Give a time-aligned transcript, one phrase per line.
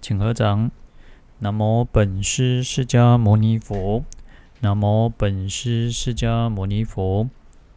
[0.00, 0.70] 请合掌。
[1.40, 4.04] 南无本师释迦牟尼佛。
[4.60, 7.28] 南无本师释迦牟尼佛。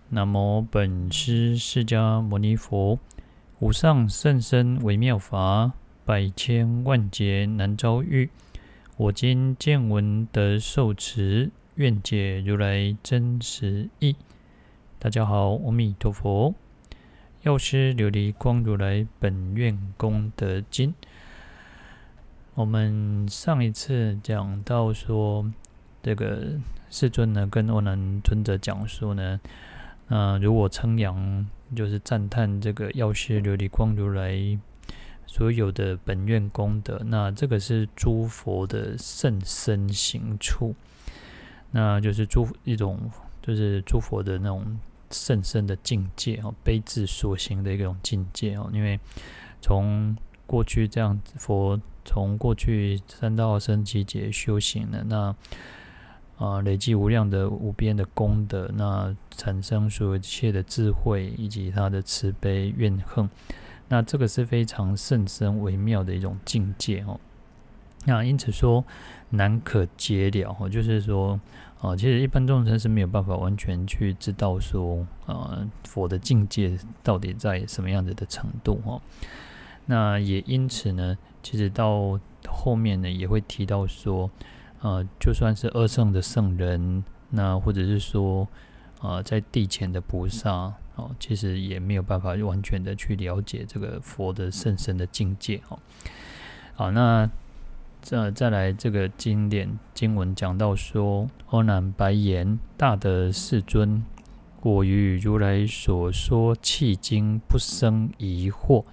[0.09, 2.99] 南无本师释迦牟尼佛。
[3.59, 5.71] 无上甚深微妙法，
[6.03, 8.29] 百千万劫难遭遇。
[8.97, 14.15] 我今见闻得受持，愿解如来真实义。
[14.99, 16.53] 大家好，阿弥陀佛。
[17.43, 20.93] 药师琉璃光如来本愿功德经。
[22.55, 25.43] 我们上一次讲到说，
[26.03, 26.51] 这个
[26.91, 29.39] 世尊呢跟阿难尊者讲说呢，
[30.07, 34.37] 呃，如果称扬就是赞叹这个药师琉璃光如来
[35.25, 40.75] 所有的本愿功德，那这个是诸佛的甚深行处，
[41.71, 43.09] 那就是诸一种
[43.41, 44.77] 就是诸佛的那种
[45.09, 48.99] 甚深的境界哦，悲智所行的一种境界哦，因为
[49.59, 51.81] 从过去这样佛。
[52.05, 55.17] 从过去三大生七节修行了，那
[56.37, 63.29] 啊、呃、累积无量的无边的功德，那产生所有一切的智慧以及他的慈悲怨恨，
[63.87, 67.19] 那这个是非常甚深微妙的一种境界哦。
[68.05, 68.83] 那因此说
[69.29, 71.39] 难可解了哦，就是说
[71.79, 79.01] 啊、其实一般众生是没有办法完全去知道说啊、呃、佛的境界到底在什么样子的程度哦。
[79.85, 81.17] 那也因此呢。
[81.43, 84.31] 其实到后面呢，也会提到说，
[84.81, 88.47] 呃，就算是二圣的圣人，那或者是说，
[89.01, 95.77] 呃，在地前的菩萨，哦，其实也没有办法完全的去了解这个佛的圣深的境界，哦。
[96.75, 97.29] 好，那
[98.01, 104.03] 这再来这个经典经文讲到说，阿难白言：大德世尊，
[104.61, 108.85] 我于如来所说契经不生疑惑，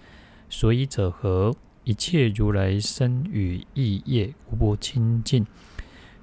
[0.49, 1.55] 所以者何？
[1.91, 5.45] 一切如来身与意业无不清净。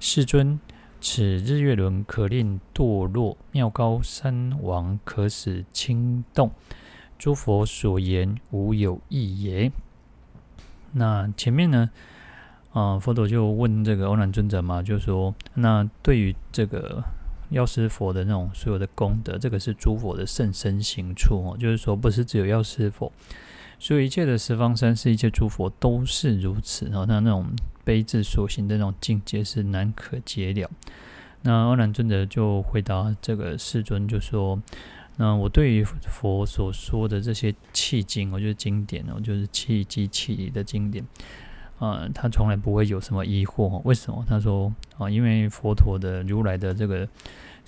[0.00, 0.58] 世尊，
[0.98, 6.52] 此日月轮可令堕落，妙高山王可使轻动。
[7.18, 9.70] 诸佛所言无有异也。
[10.92, 11.90] 那前面呢？
[12.72, 17.04] 啊、佛陀就问这个欧难尊者嘛，就说：那对于这个
[17.50, 23.12] 药师佛的那种所有的功德，这个是诸佛的甚深行处哦，就是说不是只有药师佛。
[23.78, 27.46] 所以一切的十方三世一切诸佛都是如此，然后他那种
[27.84, 30.70] 悲智所行的那种境界是难可解了。
[31.42, 34.60] 那阿难尊者就回答这个世尊，就说：
[35.16, 41.06] 那我对于佛所说的这些契经，我就是经典哦，就是契机契理的经典
[41.78, 43.80] 啊、他从来不会有什么疑惑。
[43.84, 44.24] 为什么？
[44.28, 47.08] 他说啊，因为佛陀的如来的这个。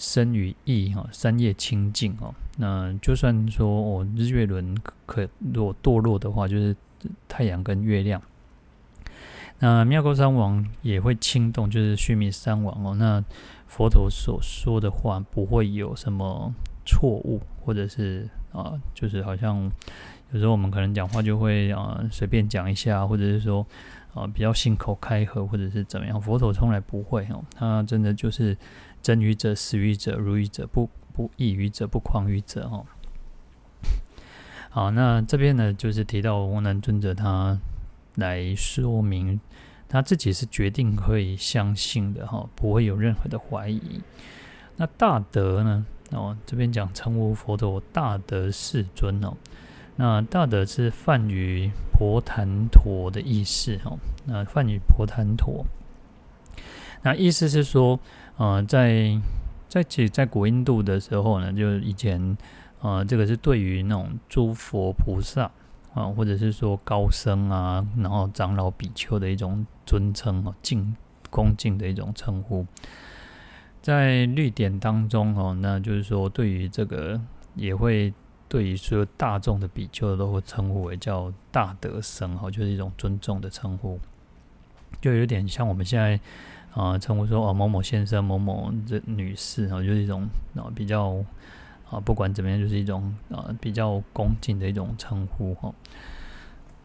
[0.02, 2.34] 身与意哈，三业清净哦。
[2.60, 4.76] 那就算说哦，日月轮
[5.06, 6.76] 可如果堕落的话，就是
[7.26, 8.20] 太阳跟月亮。
[9.58, 12.94] 那妙高山王也会轻动，就是须弥山王哦。
[12.94, 13.24] 那
[13.66, 16.54] 佛陀所说的话不会有什么
[16.84, 19.70] 错误，或者是啊，就是好像
[20.32, 23.66] 有时候我们可能讲话就会啊随便讲一下，或者是说
[24.12, 26.20] 啊比较信口开河，或者是怎么样。
[26.20, 28.56] 佛陀从来不会哦，他真的就是。
[29.02, 30.86] 真语者、实语者、如语者、不
[31.20, 32.86] 不异于者、不誑语者，哦。
[34.72, 37.60] 好，那这边呢，就是提到阿难尊者他
[38.14, 39.38] 来说明
[39.86, 44.00] 他自己是决定会相信的，哈，不会有任何的怀疑。
[44.76, 45.84] 那大德呢？
[46.12, 49.34] 哦，这边讲称呼佛陀大德世尊哦。
[49.96, 53.98] 那大德是梵语婆檀陀的意思，哦。
[54.24, 55.66] 那梵语婆檀陀，
[57.02, 58.00] 那意思是说。
[58.36, 59.20] 呃，在
[59.70, 62.36] 在其实在古印度的时候呢，就以前，
[62.80, 65.48] 呃，这个是对于那种诸佛菩萨
[65.94, 70.96] 啊，或者是说高僧啊，然后长老比丘的一种尊称哦，敬
[71.30, 72.66] 恭敬的一种称呼。
[73.80, 77.20] 在律典当中哦，那就是说对于这个
[77.54, 78.12] 也会
[78.48, 84.00] 对于所有大众的比丘都会称呼为叫大德僧哦，就是一种尊重的称呼，
[85.00, 86.18] 就有点像我们现在。
[86.72, 91.16] 啊，称呼说哦，某某先生、某某这女士啊，就是一种啊比较
[91.90, 95.74] 啊，不管怎么样，就是一种啊比较恭敬的一种称呼哈。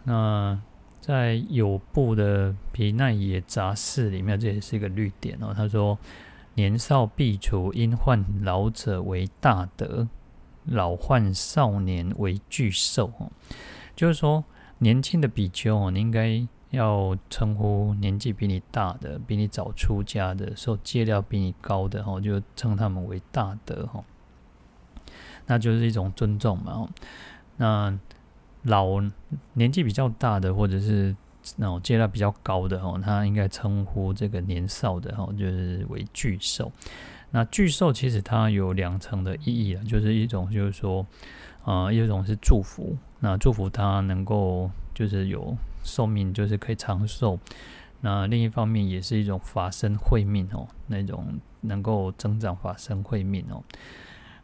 [0.04, 0.60] 那
[1.00, 5.54] 在有部的《毗奈野杂事》里面，这也是一个绿点哦。
[5.56, 6.00] 他说
[6.56, 10.08] ：“年少必除因患老者为大德，
[10.64, 13.32] 老患少年为巨兽。”哦，
[13.96, 14.44] 就是说
[14.80, 16.48] 年轻的比丘哦，你应该。
[16.76, 24.04] 要称呼年纪比你大的、比你早出家的、受戒料比你高的，哈，就称他们为大德，哈，
[25.48, 26.88] 那就是一种尊重嘛。
[27.58, 27.98] 那
[28.64, 29.02] 老
[29.54, 31.16] 年纪比较大的，或者是
[31.58, 36.72] 那种戒料比较高的哦，他应该称呼这个年少的哦，就是为巨兽。
[37.32, 41.06] 那巨兽其实它有两层的意义啊，就是一种就是说，
[41.66, 45.56] 呃，一种是祝福，那祝福他能够就是有
[45.86, 47.40] 寿命，就是可以长寿。
[48.02, 53.64] 那另一方面也是一种法身慧命哦，那种能够增长法身慧命哦。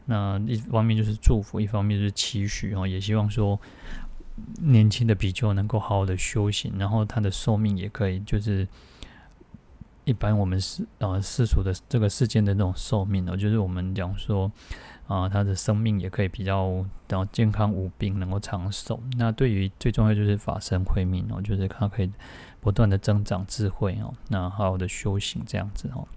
[0.06, 3.60] 那一方面就是祝福，一方面就是期许哦，也希望说
[4.62, 8.68] 年轻的比丘能够好好的修行，然后他的寿命也可以就是
[10.06, 14.52] 一般我们世呃世俗的这个世间的那种寿命哦，就是我们讲说
[15.12, 19.00] 啊，他的生命也可以比较然后健康无病，能够长寿。
[19.18, 22.12] 那对于最重要就是法身慧命哦，就是他可以
[22.60, 26.08] 不断的增长智慧哦，那好好的修行这样子哦，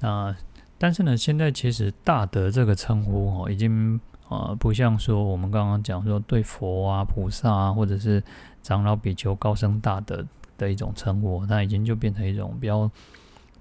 [0.00, 0.36] 那。
[0.78, 8.20] 但是呢，现在其实大德这个称呼哦，已经呃不像说我们刚刚讲说对佛啊、菩萨啊，或者是
[8.64, 10.26] 长老比丘高僧大德
[10.58, 12.90] 的一种称呼，它已经就变成一种比较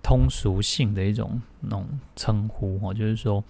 [0.03, 3.43] 通俗性的一种那种称呼哦，就是说，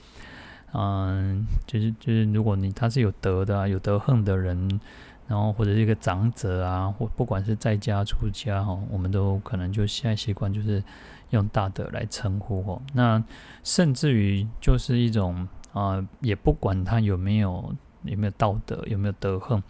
[0.74, 4.80] 嗯，就是就是如果你他是有德的啊，有德行的人。
[5.27, 10.83] 然后或者是一个长者啊，或不管是在家出家哈，我们都可能就现在习惯就是
[11.30, 12.81] 用大德来称呼哦。
[12.94, 13.24] 那
[13.63, 19.63] 甚至于就是一种啊、也不管他有没有有没有道德，有没有德行，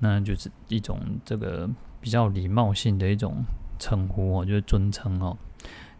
[0.00, 1.70] 那就是一种这个
[2.00, 3.44] 比较礼貌性的一种
[3.78, 5.38] 称呼哦，就是尊称哦，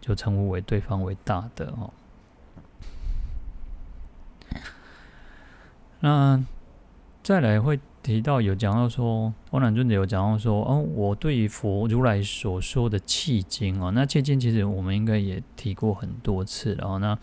[0.06, 1.90] 就称呼为对方为大德哦。
[6.00, 6.44] 那
[7.22, 7.80] 再来会。
[8.02, 17.18] 提到有讲到说，阿难尊者有讲到说，哦，我对于佛如来所说的契经哦，那契经其实我们应该也提过很多次，然后那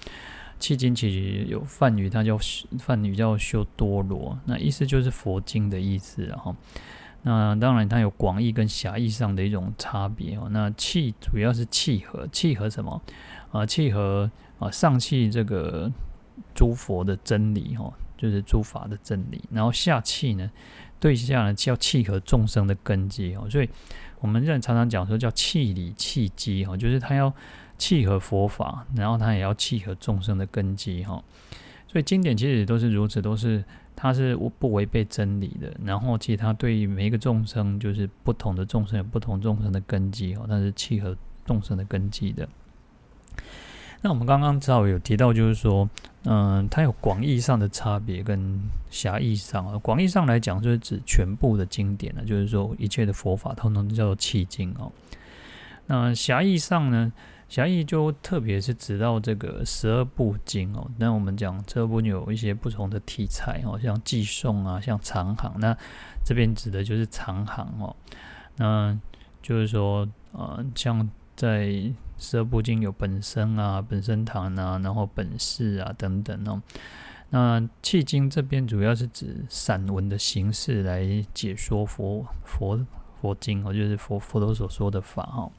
[0.60, 2.38] 契经其实有梵语，它叫
[2.78, 6.54] 梵语叫修多罗，那意思就是佛经的意思，然后
[7.24, 10.48] 那当然它有广义跟狭义上的一种差别哦。
[10.52, 13.02] 那契主要是契合，契合什么
[13.52, 13.66] 啊？
[13.66, 14.30] 契合
[14.60, 15.92] 啊上契这个
[16.54, 17.92] 诸佛的真理哦。
[18.16, 20.50] 就是诸法的真理，然后下契呢，
[20.98, 23.68] 对下呢叫契合众生的根基哦，所以
[24.22, 27.34] 我们现在常常讲说叫契理契机哈，就是他要
[27.78, 31.22] 契合佛法，然后他也要契合众生的根基哈，
[31.86, 33.62] 所以经典其实都是如此，都是
[33.96, 42.48] 它是不违背真理的，然后其实它对于每一个众生，就是不同的众生有不同众生的根基哦，它是契合众生的根基的。
[44.02, 45.90] 那我们刚刚知道有提到，就是说，
[46.26, 49.78] 嗯，它有广义上的差别跟狭义上啊。
[49.78, 54.92] 广义上来讲，就是指全部的经典呢，就是说一切的佛法通通叫做契经哦。
[55.86, 57.14] 那狭义上呢，
[57.50, 60.90] 狭义就特别是指到这个十二部经哦。
[60.98, 65.54] 那我们讲十二部有一些不同的题材哦，像寄送啊，像长行。
[65.60, 65.78] 那
[66.26, 67.96] 这边指的就是长行哦。
[68.56, 68.98] 那
[69.42, 76.62] 就是说，呃，像在十二部经有本生啊、本生堂啊，然后本事啊等等哦。
[77.30, 81.04] 那契经这边主要是指散文的形式来
[81.34, 82.84] 解说佛佛
[83.20, 85.52] 佛经哦，就是佛佛陀所说的法哦。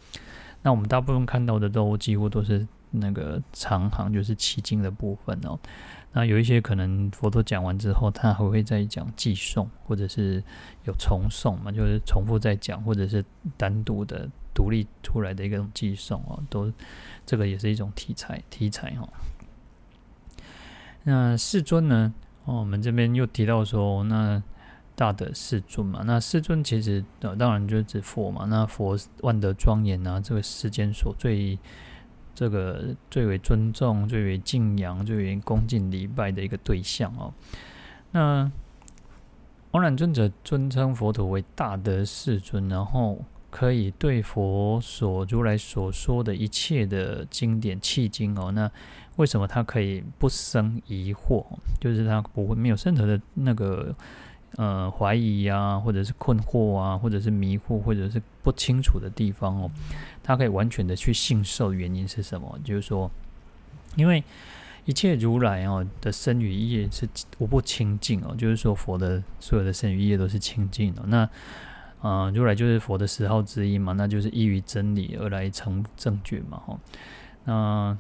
[0.65, 5.57] 那我们大部分看到的都几乎都是那个长行，就是契经的部分哦。
[6.11, 10.43] 那有一些可能佛陀讲完之后，他还会再讲偈颂，或者是
[10.85, 13.25] 有重诵嘛，就是重复再讲，或者是
[13.57, 14.29] 单独的。
[14.57, 16.73] 独立出来的一个偈颂哦，都
[17.27, 19.09] 这个也是一种题材题材哦。
[21.03, 22.15] 那世尊呢？
[22.45, 24.41] 哦，我们这边又提到说，那
[24.97, 28.47] 大德世尊嘛，那世尊其实呃当然就是指佛嘛。
[28.49, 31.59] 那佛万德庄严啊，这个世间所最
[32.35, 37.33] 这个最为尊重、最为敬仰、最为恭敬礼拜的一个对象哦。
[38.13, 38.51] 那
[39.73, 43.25] 王然尊者尊称佛陀为大德世尊，然后。
[43.57, 48.69] 可以对佛所如来所说的一切的经典契经哦，那
[49.15, 51.47] 为什么他可以不生疑惑？
[51.81, 53.95] 就是他不会没有任何的那个
[54.57, 59.71] 呃怀疑啊，或者是困惑啊，或者是迷惑，或者是不清楚的地方哦，
[60.23, 61.73] 他可以完全的去信受。
[61.73, 62.59] 原因是什么？
[62.65, 63.11] 就是说，
[63.97, 64.23] 因为
[64.85, 67.09] 一切如来哦的身语意是
[67.39, 71.03] 无不清净哦，就是说佛的所有的身语意都是清净的。
[71.07, 71.29] 那
[72.01, 76.79] 啊，如来就是佛的十号之一嘛，那就是依于真理而来成正觉嘛，哈。
[77.45, 77.97] 那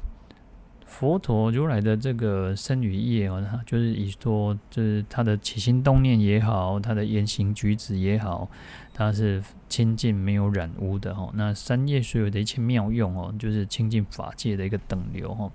[0.96, 8.48] 佛陀如来的这个身与业哦，就是以说，就是他的起心动念也好，他的言行举止也好，
[8.92, 11.28] 他是清净没有染污的哈。
[11.34, 15.50] 那三业所有的一切妙用哦，就是清净法界的一个等流哈。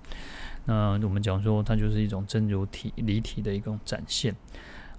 [0.66, 4.36] 那我们讲说，它就是一种真如体离体的一种展现。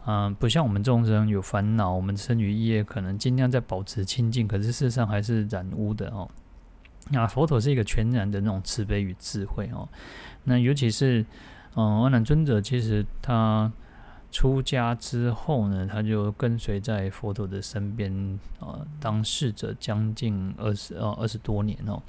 [0.08, 6.28] 嗯、不像我们众生有烦恼，我们身语意业可能尽量在保持清净，可是事实上还是染污的哦。
[7.10, 9.90] 那佛陀是一个全然的那种慈悲与智慧哦。
[10.44, 11.26] 那尤其是，
[11.76, 13.72] 嗯、阿难尊者其实他
[14.32, 22.02] 出家之后呢，他就跟随在佛陀的身边，呃，当侍者将近二十呃二十多年哦。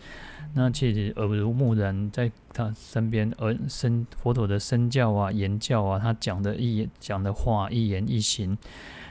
[0.55, 8.57] 那其实耳濡目染，在他身边，而身佛陀的身教啊、言教啊，他讲的一讲的话，一言一行，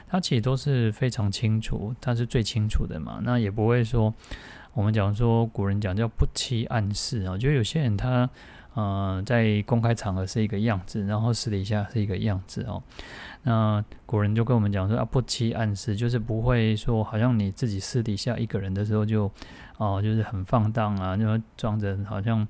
[0.08, 3.20] 他其实都是非常清楚，他是最清楚的嘛。
[3.22, 4.14] 那也不会说，
[4.72, 8.28] 我们讲说古人讲叫不欺暗室啊，就有些人他。
[8.74, 12.82] 呃，在公开场合是一个样子，然后私底下是一个样子哦。
[13.42, 19.30] 那古人就跟我们讲说啊，不欺暗室，就是不会说好像你自己私底下一个人的时候就
[19.78, 21.26] 哦、就是很放荡啊，就
[21.56, 22.46] 装着好像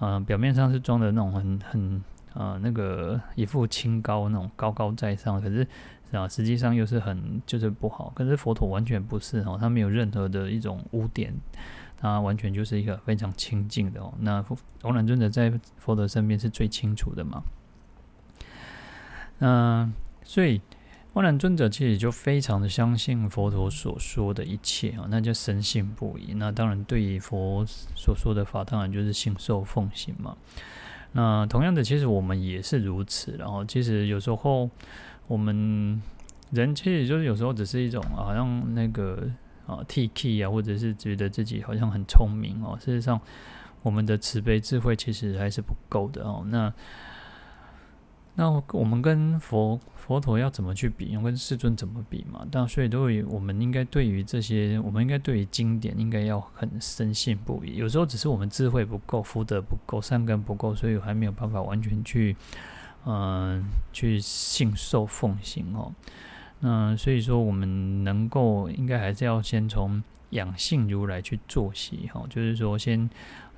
[0.00, 5.64] 呃表面上是装的那种很很呃那个一副清高那种高高在上，可是
[6.10, 8.12] 啊实际上又是很就是不好。
[8.16, 11.32] 可是佛陀完全不是哦，他没有任何的一种污点。
[12.02, 14.12] 他完全就是一个非常清净的哦。
[14.18, 14.44] 那
[14.82, 17.44] 阿难尊者在佛陀身边是最清楚的嘛。
[19.38, 19.88] 那
[20.24, 20.60] 所以
[21.14, 26.34] 阿难尊者其实就非常的相信佛陀所说的一切啊，那就深信不疑。
[26.34, 30.36] 那当然对于佛所说的法，当然就是信受奉行嘛。
[31.12, 33.36] 那同样的，其实我们也是如此。
[33.38, 34.68] 然后，其实有时候
[35.28, 36.02] 我们
[36.50, 39.30] 人其实就是有时候只是一种好像那个。
[39.76, 43.20] 啊，T K 啊，或者是觉得自己好像很聪明哦，事实上，
[43.82, 46.44] 我们的慈悲智慧其实还是不够的哦。
[46.46, 46.72] 那
[48.34, 51.16] 那我们跟佛佛陀要怎么去比？
[51.16, 52.46] 跟世尊怎么比嘛？
[52.50, 57.76] 但所以，都会我们应该对于这些，我们应该对于经典应该要很深信不疑。
[57.76, 62.34] 有时候只是我们智慧不够，福德不够，善根不够，所以还没有办法完全去
[63.04, 65.92] 嗯、去信受奉行哦。
[66.64, 70.00] 嗯，所以说我们能够应该还是要先从
[70.30, 73.10] 养性如来去做起哈，就是说先，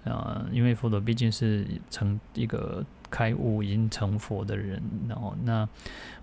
[0.04, 5.68] 呃，因为佛陀毕竟是成一个开悟已经成佛的人，然后那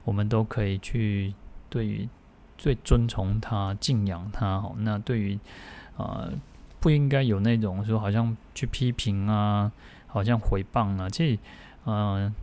[0.03, 1.33] 我们都可以去
[1.69, 2.09] 对于
[2.57, 4.73] 最尊崇他、敬仰他哈。
[4.79, 5.39] 那对于
[5.97, 6.33] 呃
[6.79, 9.71] 不应该有那种说好像去批评啊，
[10.07, 11.37] 好像回谤啊，这
[11.85, 12.23] 嗯。
[12.23, 12.33] 呃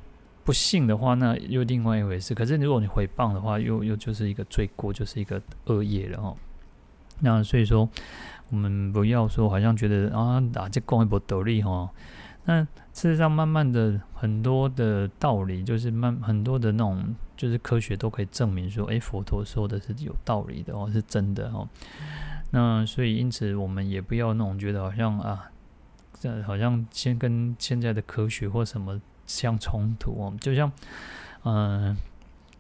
[0.49, 2.35] 不信的话，那又另外一回事。
[2.35, 6.35] 可是如果你回谤的话，又又就是一个罪过，就是一个恶业了哦。
[7.21, 7.87] 那所以说，
[8.49, 11.91] 我们不要说好像觉得啊，打这公一波得力哈。
[12.47, 12.63] 那
[12.95, 21.69] 事实上，慢慢的很多的道理，就是慢很多的那种，就是科学都可以证明说，哎，佛陀说的是有道理的哦，是真的哦。
[22.53, 25.51] 那所以因此，我们也不要那种觉得好像啊，
[26.19, 28.99] 这好像先跟现在的科学或什么。
[29.29, 30.73] 相冲突哦，就像，
[31.45, 31.97] 嗯、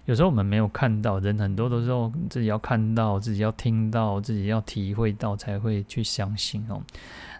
[0.04, 6.80] 有时候我们没有看到，人很多的时候自己要看到，自己要听到，自己要体会到，才会去相信哦。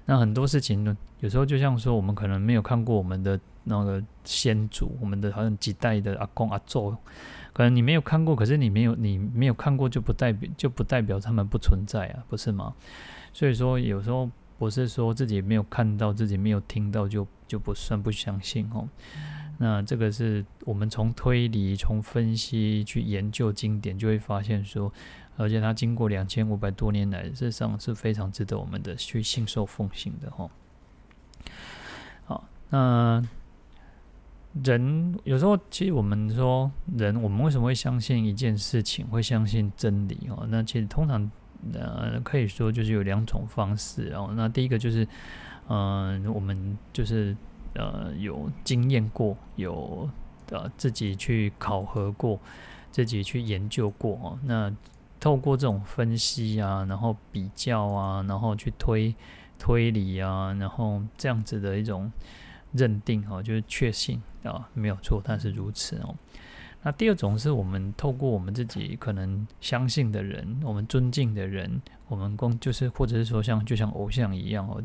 [0.07, 6.97] 那很多事情呢，有时候就像说，我们可能没有看过我们的那个先祖，我们的好像几代的阿公阿祖，
[7.53, 12.75] 可能你没有看过，可是你没有你没有看过，就不代表就不代表他们不存在啊，不是吗？
[13.35, 17.27] 所以说，有时候不是说自己没有看到，自己没有听到就。
[17.49, 18.87] 就不算不相信哦，
[19.57, 24.93] 那这个是我们从推理、从分析去研究经典，就会发现说，
[25.37, 30.49] 而且它经过两千五百多年来，事实上是非常值得我们的去信受奉行的哈。
[32.27, 33.21] 好，那
[34.63, 40.47] 人有时候其实我们说人，我们为什么会相信一件事情，会相信真理哦？
[40.51, 41.29] 那其实通常
[41.73, 44.33] 呃可以说就是有两种方式哦。
[44.37, 45.09] 那第一个就是。
[45.69, 47.37] 嗯、我们就是
[47.75, 50.09] 呃有经验过，有
[50.51, 52.41] 呃自己去考核过，
[52.91, 54.39] 自己去研究过哦。
[54.45, 54.75] 那
[55.21, 59.15] 透过这种分析啊，然后比较啊，然后去推
[59.59, 62.11] 推理啊，然后这样子的一种
[62.73, 66.15] 认定哦，就是确信啊没有错，但是如此哦。
[66.83, 74.81] 那第二种是我们透过我们自己可能相信的人，我们尊敬的人，我们公就是或者是说像就像偶像一样哦。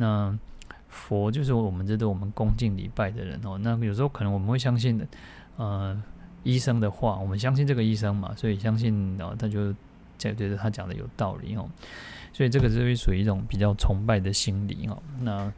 [0.00, 0.36] 那
[0.88, 3.58] 佛就是我们这都我们恭敬礼拜的人哦。
[3.58, 5.06] 那有时候可能我们会相信的，
[5.56, 6.02] 呃，
[6.42, 9.72] 医生的话，我们相信这个医生嘛，所以相信哦，他就
[10.18, 11.68] 觉得他讲的有道理哦。
[12.32, 15.02] 所以这个是会属于一种比较崇拜的心理哦。
[15.20, 15.52] 那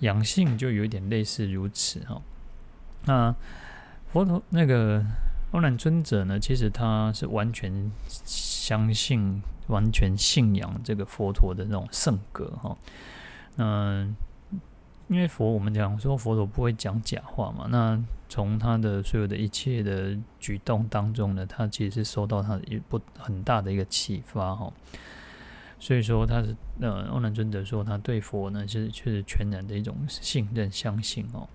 [0.00, 2.20] 养性就有一点类似如此哈。
[3.04, 3.34] 那
[4.12, 5.04] 佛陀那个
[5.52, 12.76] 阿难尊者呢，其实他是完全相信、完全信仰这个佛陀的那种圣格哈。
[13.58, 14.14] 嗯，
[15.08, 17.66] 因为佛，我们讲说佛陀不会讲假话嘛。
[17.70, 17.98] 那
[18.28, 24.70] 从他的所有的一切的举动当中呢，他其实是受到他的一不很大的一个启发哈。
[25.78, 31.48] 所以说他是呃，欧南尊者说他对佛呢是确实全然的一种信任相信哦。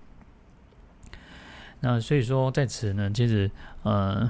[1.80, 3.50] 那所以说在此呢，其实
[3.84, 4.26] 呃，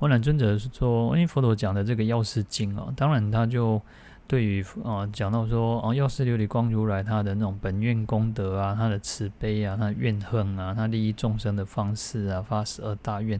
[0.00, 3.80] 欧南尊者说，因为佛陀讲的这个药师经哦，当然他就。
[4.26, 13.38] 对于啊，讲到说哦，药师琉璃光如来他的那种本愿功德啊，他的慈悲啊，他的怨恨啊，他利益众生的方式啊，发十二大愿，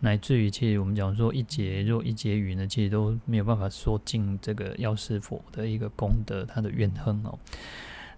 [0.00, 7.38] 乃至于其实我们讲说一节若一节语呢，其实都没有办法说尽这个药师佛的一个功德，他的怨恨哦。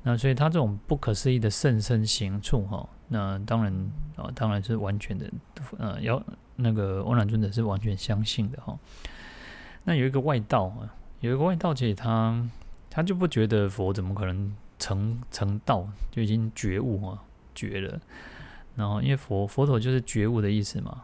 [0.02, 3.72] 那所以他这种不可思议的甚深行处哈，那当然
[4.16, 5.30] 啊，当然是完全的
[5.76, 6.20] 呃，要
[6.56, 8.78] 那个欧南尊者是完全相信的哈。
[9.84, 10.96] 那有一个外道啊。
[11.20, 12.48] 有一个外道，其实他
[12.88, 17.22] 他就不觉得佛怎么可能成成道就已经觉悟啊，
[17.54, 18.00] 觉了。
[18.76, 21.02] 然后因为佛佛陀就是觉悟的意思嘛，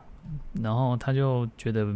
[0.62, 1.86] 然后他就觉得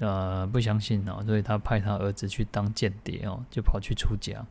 [0.00, 4.44] 呃不相信啊，所以他派他儿子去当间谍哦，就跑去出家，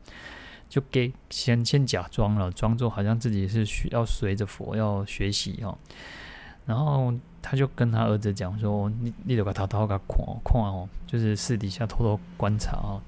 [0.68, 5.78] 就给先先假装了，装作好像自己是需要随着佛要学习哦。
[6.66, 7.14] 然后
[7.50, 13.02] 他就跟他儿子讲说：“你你得把偷偷给看看哦，就是私底下偷偷观察哦，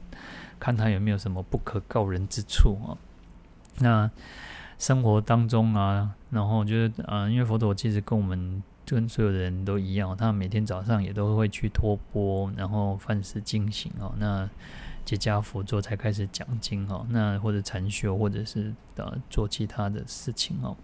[0.57, 2.97] 看他有没有什么不可告人之处哦。
[3.79, 4.09] 那
[4.77, 14.49] 生活当中啊，然后就是啊，因为佛陀其实跟我们跟所有的人都一样，他每天早上也都会去托钵，然后饭食进行哦，那
[15.03, 20.77] 结跏趺坐才开始讲经哦，那或者禅修，或者是呃做其他的事情哦。”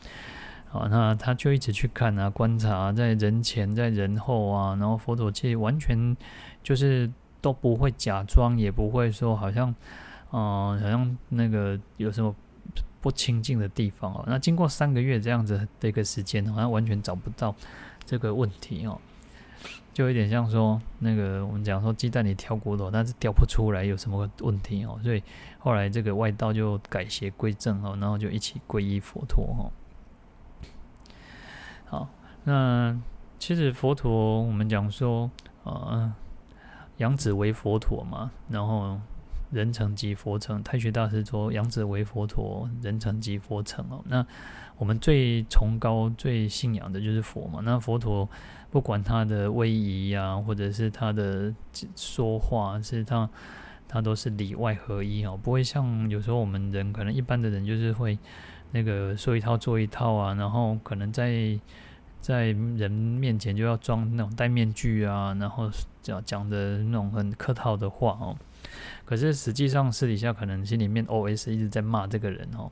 [0.75, 6.15] 啊，那他就一直去看啊，观察，在人前，在人后啊，然后佛陀其实完全
[6.61, 7.09] 就是
[7.41, 9.69] 都不会假装，也不会说好像，
[10.31, 12.35] 嗯、好像那个有什么
[13.01, 14.23] 不清净的地方哦。
[14.27, 17.55] 那经过三个月这样子的一个时间，好像完全找不到
[18.05, 18.99] 这个问题哦，
[19.93, 24.99] 就有点像说那个我们讲说鸡蛋里挑骨头，但是挑不出来有什么问题哦。
[25.03, 25.21] 所以
[25.59, 29.71] 后来这个外道就改邪归正哦，然后就一起皈依佛陀哦。
[32.45, 32.95] 那
[33.39, 35.29] 其实佛陀，我们讲说，
[35.63, 36.13] 呃，
[36.97, 38.99] 养子为佛陀嘛，然后
[39.51, 40.61] 人成即佛成。
[40.61, 44.01] 太虚大师说，养子为佛陀，人成即佛成哦。
[44.05, 44.25] 那
[44.77, 47.61] 我们最崇高、最信仰的就是佛嘛。
[47.63, 48.29] 那佛陀
[48.69, 51.53] 不管他的威仪呀，或者是他的
[51.95, 53.27] 说话，是他
[53.87, 58.17] 他都是里外合一哦，不会像有时候我们人可能一般的人就是会。
[58.71, 61.57] 那个说一套做一套啊，然后可能在
[62.25, 65.69] 在人面前就要装那种戴面具啊，然后
[66.01, 68.35] 讲讲的那种很客套的话哦。
[69.05, 72.71] 可是实际上私底下可能心里面 OS 一直在骂这个人哦。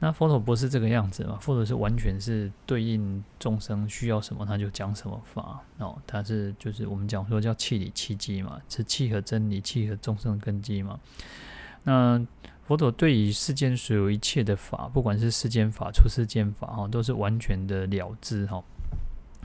[0.00, 1.38] 那佛陀不是这个样子嘛？
[1.40, 5.96] 佛陀是完全是对应众生需要什么他就讲什么法哦。
[6.06, 11.00] 他是就是我们讲说叫契理契机嘛，是契合真理、契合众生根基嘛。
[11.84, 12.22] 那
[12.68, 18.62] 佛陀对于世间所有一切的法，不管是世间法、出世间法，哈，都是完全的了知，哈。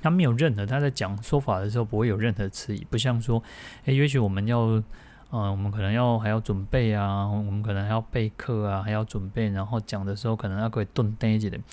[0.01, 3.41] 他没有任何他在讲说法的时候不会有任何迟疑，不像说，
[3.85, 4.83] 诶，也许我们要，嗯，
[5.31, 11.63] 我们可能要还要准备啊，我们可能还要备课啊，还要准备，然后讲的时候可能要可以顿呆一点。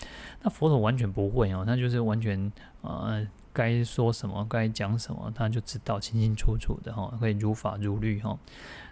[0.43, 8.39] 那佛陀完全不会哦，他就是完全，呃，该说什么，该讲什么，他就知道清清楚楚的哈，会如法如律哈，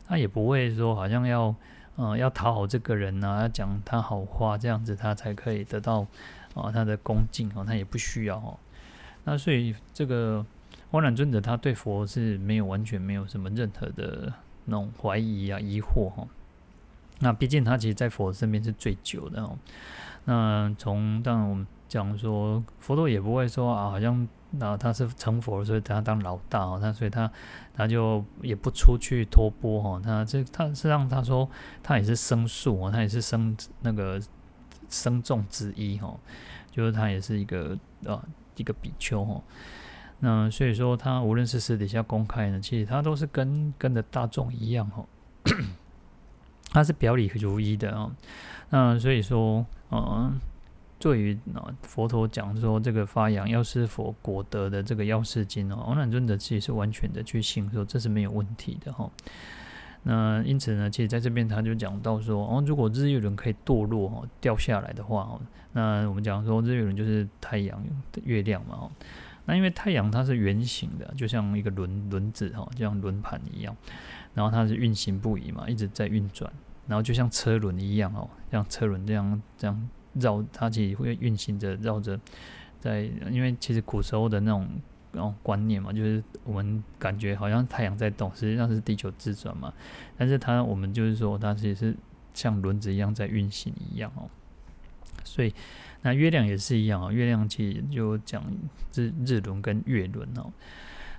[0.09, 1.55] 他也不会说好像要。
[2.00, 6.06] 嗯，要讨好这个人呢、要讲他好话，这样子他才可以得到
[6.54, 8.56] 啊他的恭敬哦，他也不需要哦。
[9.24, 10.46] 那所以这个
[10.92, 14.32] 欧南尊者他对佛是没有完全没有什么任何的
[14.66, 16.24] 那种怀疑啊疑惑哈。
[17.18, 19.58] 那毕竟他其实在佛身边是最久的哦。
[20.24, 24.28] 那从当然我们讲说佛陀也不会说啊，好像。
[24.58, 27.30] 然后他是成佛，所以他当老大哦，他所以他
[27.76, 31.46] 他就也不出去托钵哈，他这他实际上他说
[31.82, 34.18] 他也是僧宿哦，他也是生那个
[34.88, 36.18] 僧众之一哦，
[36.70, 38.24] 就是他也是一个啊
[38.56, 39.42] 一个比丘哈，
[40.20, 45.04] 那所以说他无论是私底下公开呢，其实他都是跟跟着大众一样哈，
[46.72, 48.11] 他是表里如一的啊，
[48.70, 50.40] 那所以说嗯。
[50.98, 59.11] 对于啊，佛陀讲说这个发扬药师佛果德的这个药师经哦，欧南尊者其实是完全的去信说这是没有问题的哈。
[60.02, 65.40] 那因此呢，其实在这边他就讲到说，哦，如果日月轮可以堕落哦，掉下来的话哦，
[65.72, 67.82] 那我们讲说日月轮就是太阳、
[68.24, 68.90] 月亮嘛哦。
[69.44, 73.76] 那因为太阳它是圆形的，就像一个轮轮子哈，就像轮盘一样，
[74.34, 76.52] 然后它是运行不已嘛，一直在运转，
[76.87, 79.88] 然后就像车轮一样哦，像车轮这样这样。
[80.14, 82.18] 绕，它其实会运行着绕着，
[82.79, 84.68] 在因为其实古时候的那种
[85.12, 89.73] 那种观念嘛，就是我们感觉好像太阳在动，实际上是地球自转嘛。
[90.16, 91.97] 但是它我们就是说，它其实是
[92.35, 94.29] 像轮子一样在运行一样哦。
[95.25, 95.55] 所以
[96.03, 98.42] 那月亮也是一样啊，月亮其实就讲
[98.94, 100.53] 日日轮跟月轮哦。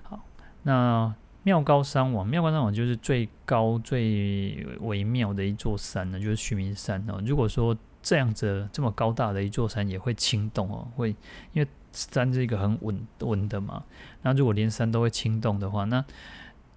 [0.02, 0.20] 好，
[0.62, 1.14] 那。
[1.42, 7.18] 妙高山王，妙高山王就是最高最微妙的一座山呢，就是须弥山哦。
[7.24, 11.10] 如果说这样子这么高大的一座山也会倾动哦，会
[11.52, 13.84] 因为山是一个很稳稳的嘛。
[14.22, 16.04] 那如果连山都会倾动的话，那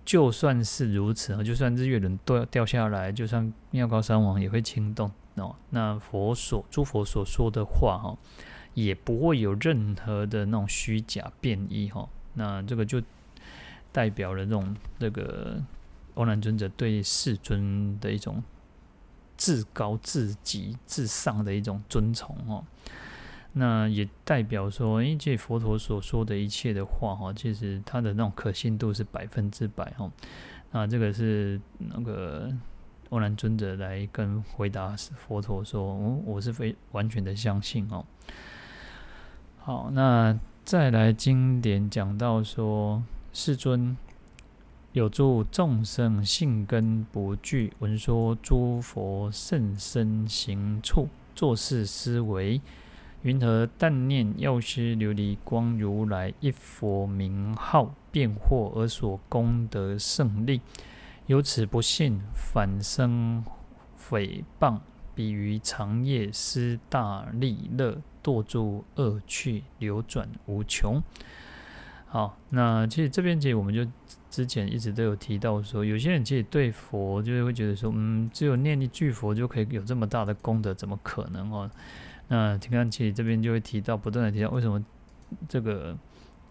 [0.06, 5.56] 就算是如此啊，就算日月轮都要掉下来，就算妙高山王也会倾动哦。
[5.70, 8.18] 那佛所诸佛所说的话哈，
[8.74, 12.10] 也不会有任何的那种虚假变异哈。
[12.34, 13.02] 那这个就。
[13.94, 15.62] 代表了这种这个
[16.16, 18.42] 欧南尊者对世尊的一种
[19.44, 22.64] 至高至极至上的一种尊崇哦，
[23.52, 30.10] 那也代表说，因为佛陀所说的一切的话哈，其实他的那种可信度是百分之百哦。
[30.72, 32.50] 那这个是那个
[33.10, 38.06] 欧兰尊者来跟回答佛陀说，我我是非完全的相信哦。
[39.60, 43.04] 好，那再来经典讲到说。
[43.36, 43.98] 世尊
[44.94, 52.62] 有助众生性根不具，闻说诸佛甚深行处，作是思维：
[53.24, 60.62] 云何但念药师琉璃光如来一佛名号，便获而所功德胜利？
[61.26, 63.44] 由此不信，反生
[64.00, 64.80] 诽谤，
[65.16, 71.02] 彼于长夜失大利乐，堕诸恶趣，流转无穷。
[72.14, 73.84] 好，那其实这边其实我们就
[74.30, 81.68] 之前一直都有提到说，有些人其实对佛就是会觉得说，嗯，只有念一句佛就可以有这么大的功德，怎么可能哦？
[82.28, 84.86] 那听看其实这边就会提到，不断的提到为什么
[85.50, 85.98] 这个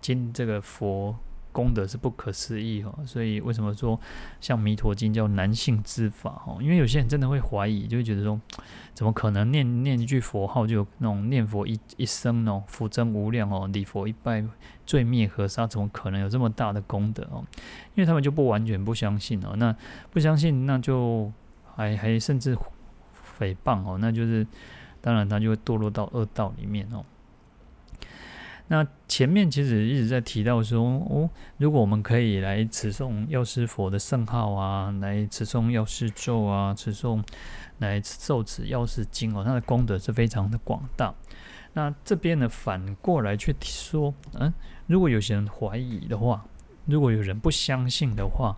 [0.01, 1.17] 经这个佛。
[1.53, 4.01] 功德是不可思议哈，所以为什么说
[4.41, 6.57] 像弥陀经叫难信之法哈？
[6.61, 8.41] 因为有些人真的会怀疑，就会觉得说，
[8.95, 14.45] 怎么可能念念一句佛号就有那种念佛一一生哦，福增无量哦，礼佛一拜
[14.87, 17.45] 罪灭河沙，怎么可能有这么大的功德哦？
[17.95, 19.77] 因为他们就不完全不相信哦，那
[20.11, 21.31] 不相信那就
[21.77, 22.57] 还还甚至
[23.39, 24.47] 诽谤哦，那就是
[25.01, 27.05] 当然他就会堕落到恶道里面哦。
[28.73, 37.23] 那前面其实一直在提到说，哦，如果我们可以来持诵药师佛的圣号啊，来持诵药师咒啊，持诵
[37.81, 41.15] 来受持药师经哦，它的功德是非常的广大。
[41.75, 44.51] 那这边呢，反过来去说，嗯，
[44.87, 46.43] 如果有些人怀疑的话，
[46.87, 48.57] 如果有人不相信的话，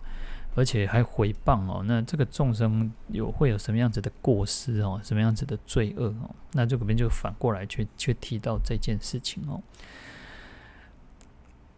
[0.55, 6.33] 而且还诽谤哦，那这个众生有会有什么样子的过失哦，什么样子的罪恶哦？
[6.53, 9.61] 那这边就反过来去去提到这件事情哦。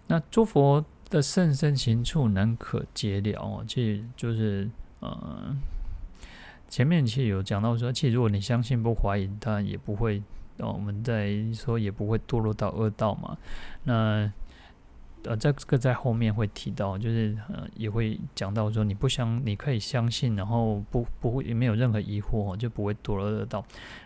[0.08, 5.56] 那诸佛的甚深行处难可解了哦，其实就是呃，
[6.70, 10.22] 前面其实有讲到说，其实如果你相信不怀疑，当然也不会
[10.60, 13.38] 哦，我们在说也不会堕落到恶道嘛。
[13.84, 14.32] 那
[15.28, 23.64] 呃，在这个在后面会提到，就是呃，也会讲到说，你不相，你可以相信，然后不不会也没有任何疑惑，就不会堕落恶道。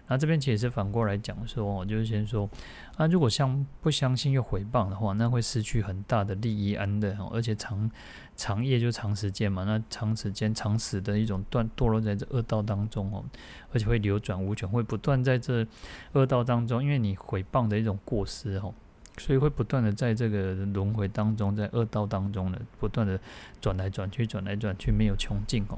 [0.08, 2.50] 那这边其实是反过来讲说，就是先说，
[2.98, 7.90] 啊，如果相不相信又诽谤的话，那会失去很大的利益安乐，而且长
[8.36, 13.24] 长夜就长时间嘛，那长时间长死的一种断堕落在这恶道当中哦，
[13.72, 15.66] 而且会流转无穷，会不断在这
[16.14, 18.74] 恶道当中，因为你诽谤的一种过失哦。
[19.22, 23.20] 所以会不断的在这个轮回当中，在恶道当中呢，不断的
[23.62, 25.78] 转来转去，转来转去，没有穷尽哦。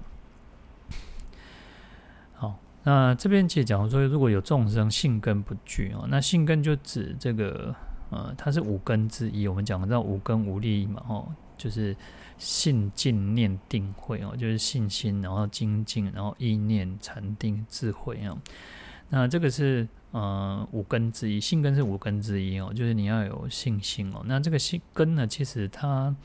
[2.35, 7.75] 好，那这边其实讲说，如果有众生性根不具哦，那性根就指这个
[8.11, 9.45] 呃，它是五根之一。
[9.45, 11.27] 我们讲到五根五力嘛，哦，
[11.57, 11.93] 就是
[12.37, 18.37] 信、敬、念、定、慧哦，就是信心，然后精进，然后意念、禅定、智慧啊。
[19.09, 19.87] 那这个是。
[20.13, 24.21] 呃，五根之一，性根是五根之一哦，就是你要有信心哦。
[24.25, 26.15] 那这个信根呢，其实它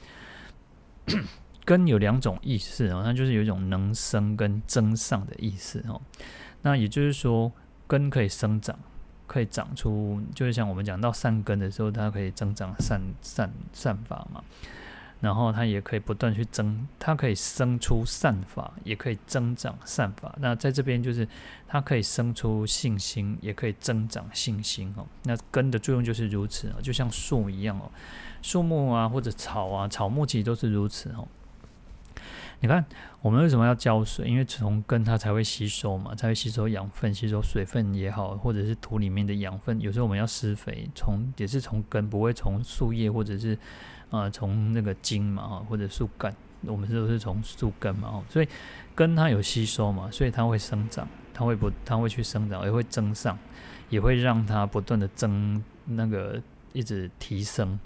[1.64, 5.98] 根有两种意思哦，那就是有一种能生跟增上的意思哦。
[6.60, 7.50] 那也就是说，
[7.86, 8.78] 根可以生长，
[9.26, 14.44] 可以长出，就是像我们讲到善根的时候，它可以增长善善善法嘛。
[15.20, 20.34] 然后它也可以不断去增，它可以生出善法，也可以增长善法。
[20.40, 21.26] 那在这边就是
[21.66, 25.04] 它可以生出信心，也可以增长信心哦。
[25.24, 27.90] 那根的作用就是如此哦，就像树一样哦，
[28.42, 31.26] 树木啊或者草啊，草木其实都是如此哦。
[32.60, 32.84] 你看，
[33.22, 34.26] 我们为什么要浇水？
[34.26, 39.80] 因为从根它才会吸收嘛，才会吸收养分、吸收水分也好，或者是土里面的养分。
[39.80, 43.56] 有时候我们要施肥，从也是从根，不会从树叶或者是
[44.10, 46.34] 啊从那个茎嘛，或者树干。
[46.62, 48.48] 我们都是从树根嘛，所以
[48.92, 53.38] 根它有吸收嘛，所以它会生长，它会不，它会去生长，也会增上，
[53.88, 56.42] 也会让它不断的增，那个
[56.72, 57.78] 一直提升。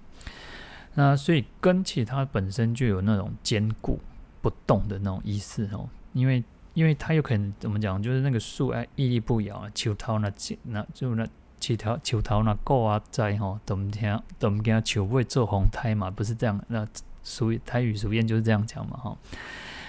[0.94, 4.00] 那所以根其实它本身就有那种坚固
[4.40, 10.32] 不动的那种意思哦，因为因为它有可能怎么讲，就是那个树哎屹立不摇啊，树头那
[10.62, 11.28] 那就那
[11.62, 16.60] 树头树头那高啊在吼，都唔听都唔惊树尾做红胎嘛，不是这样。
[16.66, 16.84] 那
[17.22, 19.16] 俗台语俗谚就是这样讲嘛哈，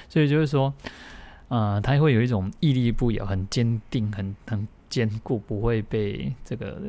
[0.07, 0.71] 所以就是说，
[1.47, 6.79] 呃，他会有一种屹立不摇、很坚定、很很坚固，不会被这个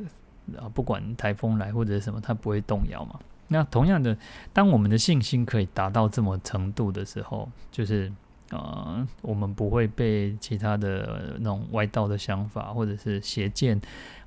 [0.59, 3.19] 啊不管台风来或者什么，他不会动摇嘛。
[3.49, 4.15] 那同样的，
[4.53, 8.13] 当我们的信心可以达到这么程度的时候，就是、
[8.51, 13.81] 呃，我们不会被其他的那种歪道的想法，或者是邪见，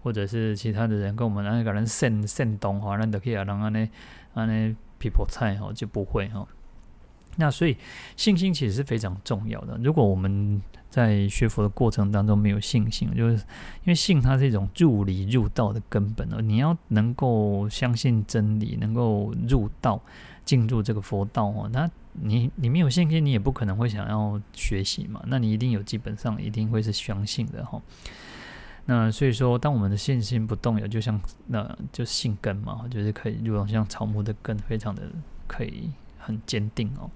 [0.08, 3.90] 或者是其他的人跟我们那个人煽煽动哈，让的可以让安尼
[4.34, 6.48] 安尼 people 菜哈就不会哈。
[7.36, 7.76] 那所以
[8.16, 9.78] 信心其实是非常重要的。
[9.84, 16.40] 如果我们在学佛的过程当中没有信心，就是因为信它是一种入理入道的根本哦。
[16.42, 20.02] 你要能够相信真理，能够入道
[20.46, 21.70] 进入这个佛道哦。
[21.74, 25.22] 那你你没有信心，你也不可能会想要学习嘛。
[25.28, 27.82] 那你一定有基本上一定会是相信的哈。
[28.90, 35.04] 那所以说，当我们的信心不动摇，就像那就信根嘛，就是可以，如果像草木的根，非常的
[35.46, 37.12] 可以很坚定哦。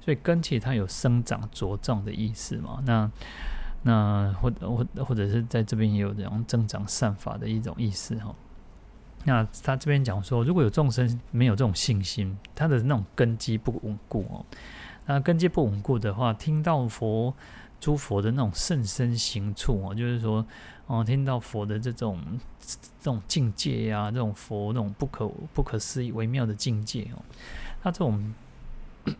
[0.00, 3.10] 所以根其实它有生长茁壮的意思嘛，那
[3.82, 8.34] 那或或或者是在这边也有这种增长善法的一种意思哈。
[9.24, 14.46] 那他这边讲说，如果有众生没有这种信心，他的那种根基不稳固哦，
[15.06, 17.34] 那根基不稳固的话，听到佛
[17.80, 20.46] 诸佛的那种甚深行处哦，就是说
[20.88, 22.20] 哦，听到佛的这种
[22.60, 27.22] 这种境界呀、这种佛那种不可不可思议微妙的境界哦，
[27.84, 28.34] 那这种。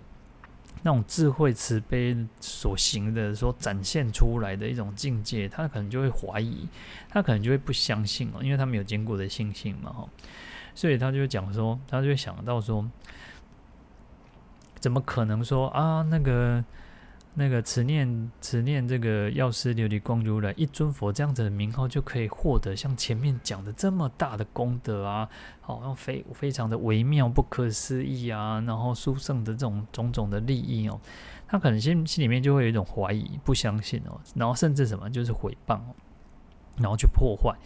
[0.85, 6.69] 那种智慧慈悲所行的，所展现出来的一种境界，他可能就会怀疑，
[7.09, 10.09] 他可能就会不相信哦，因为他没有坚固的信心嘛，哈，
[10.77, 12.89] 所以他就讲说，他就想到说，
[14.79, 16.65] 怎么可能说啊那个？
[17.41, 25.29] 那个持念持念这个药师琉璃光如来一尊佛这样子的名号，就可以获得像前面讲的这么大的功德啊，
[25.61, 31.01] 好像非非常的微妙不可思议啊，然后殊胜的这种种种的利益哦，
[31.47, 35.95] 他可能心心里面就会有一种怀疑，不相信哦，然后甚至什么就是毁谤哦，
[36.79, 37.57] 然后去破坏，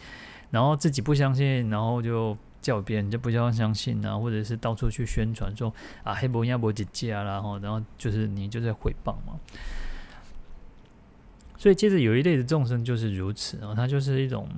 [0.50, 2.36] 然后自己不相信，然后就。
[2.62, 9.38] 叫别人就不要相信啊，或者是到处去宣传说啊黑伯亚伯姐姐啊，然后然后就是你就在诽谤嘛。
[11.58, 14.48] 所以接着有一类的众生就是如此啊，他就是一种，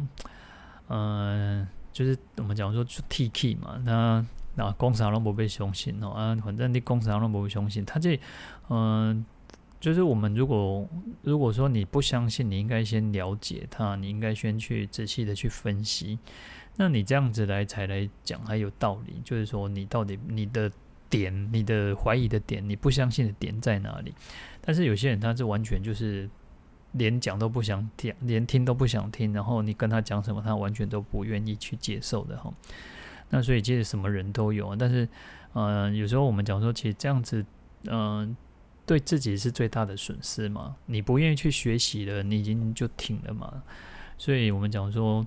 [0.88, 8.18] 嗯、就是我们讲说就 T K 嘛，那那公啥都不被相信哦啊，反正你公啥都不被相信，他这
[8.70, 9.22] 嗯、
[9.80, 10.88] 就是我们如果
[11.20, 16.18] 如果说你不相信，你应该先了解他，你应该先去仔细的去分析。
[16.76, 20.68] 那你这样子来才来讲还有道理，就是说你到底你的
[21.08, 24.12] 点、你的怀疑的点、你不相信的点在哪里？
[24.60, 26.28] 但是有些人他是完全就是
[26.92, 32.52] 连讲都不想听，连听都不想听，然后你跟他讲什么，他完全都不愿意去接受的哈。
[33.30, 35.08] 那所以其实什么人都有，但是
[35.52, 37.46] 嗯、有时候我们讲说，其实这样子
[37.84, 38.36] 嗯、
[38.84, 40.74] 对自己是最大的损失嘛。
[40.86, 43.62] 你不愿意去学习了，你已经就停了嘛。
[44.18, 45.24] 所以我们讲说。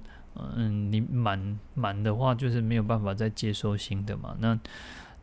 [0.56, 4.36] 嗯，你满满的话，就是没有办法再接收新的嘛。
[4.39, 4.58] 那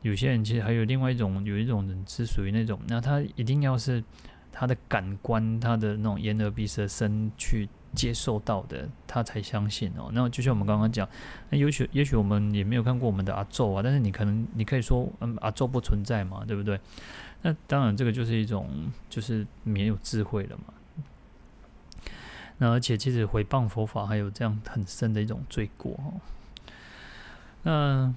[0.02, 4.02] 有些人其实还有另外一种，有一种人是属于那种，那他一定要是
[4.52, 10.10] 他的感官，他的那种眼耳鼻舌身去接受到的，他才相信哦。
[10.12, 11.08] 那就像我们刚刚讲，
[11.48, 16.78] 那也许也许我们也没有看过我们的阿宙啊，但是你可能你可以说，嗯，阿宙不存在嘛，对不对？
[17.42, 18.68] 那当然这个就是一种
[19.08, 20.74] 就是没有智慧了嘛。
[22.70, 26.20] 而且其实毁谤佛法还有这样很深的一种罪过哦。
[27.62, 28.14] 那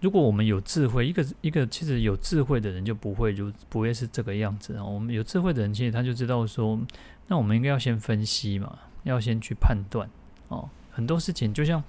[0.00, 4.84] 如果我们有智慧，一个一个其实有智慧的人就不会就不会是这个样子哦。
[4.86, 6.80] 我们有智慧的人，其实他就知道说，
[7.28, 10.08] 那我们应该要先分析嘛，要先去判断
[10.48, 10.68] 哦。
[10.90, 11.84] 很多事情就像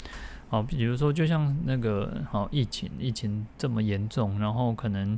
[0.49, 5.17] 哦，比如说就像那个好疫情，疫情这么严重，然后可能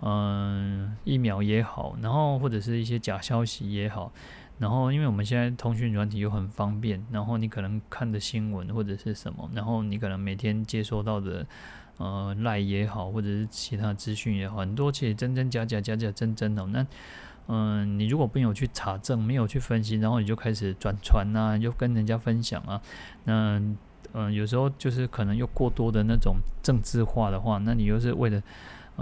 [0.00, 4.10] 嗯疫苗也好，然后或者是一些假消息也好。
[4.60, 11.46] 然后，因为我们现在通讯软体又很方便，然后你可能看的新闻或者是什么，然后你可能每天接收到的，
[11.96, 16.66] 呃，赖也好，或者是其他资讯也好，很多其实真真假假，假假真真的。
[16.66, 16.86] 那，
[17.48, 22.82] 嗯，你如果没有去查证，没有去分析，然后你就开始转传啊，就跟人家分享啊，
[23.24, 23.58] 那
[24.12, 28.42] 嗯，有时候就是可能又过多的那种政治化的话，那你又是为了，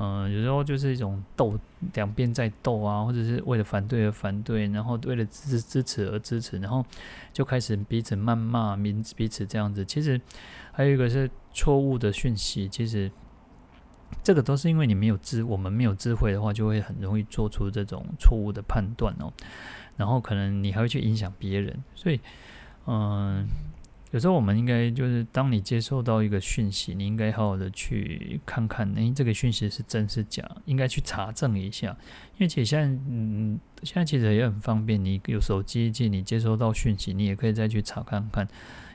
[0.00, 1.58] 嗯，有时候就是一种斗，
[1.94, 6.84] 两边在斗啊，或者是为了反对而反对，然后为了支持支持而支持，然后
[7.32, 9.84] 就开始彼此谩骂，彼此彼此这样子。
[9.84, 10.20] 其实
[10.70, 13.11] 还有一个是错误的讯息，其实。
[14.22, 19.30] 这个都是因为你没有智，我们没有智慧的话，就会很容易做出这种错误的判断哦。
[19.96, 22.18] 然后可能你还会去影响别人，所以，
[22.87, 23.46] 嗯，
[24.10, 31.94] 有时候我们应该就是，当你接受到一个讯息，你应该好好的去看看，诶，这个讯息是真是假，应该去查证一下。
[32.34, 38.48] 因为其实现在，嗯，现在其实也很方便，你有手机，即你接收到讯息，你也可以再去查看看。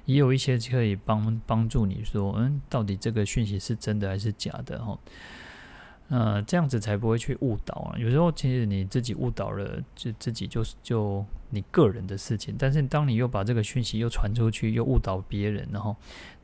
[0.05, 4.83] 也有一些可以帮帮助你说，嗯，到底这个讯息是真的还是假的？
[4.83, 4.99] 哈，
[6.09, 7.95] 呃，这样子才不会去误导啊。
[7.99, 11.23] 有时候其实你自己误导了，就自己就是就
[11.53, 12.55] 你个人的事情。
[12.57, 15.95] 但是当你又把这个讯息又传出去，又误导别人，然后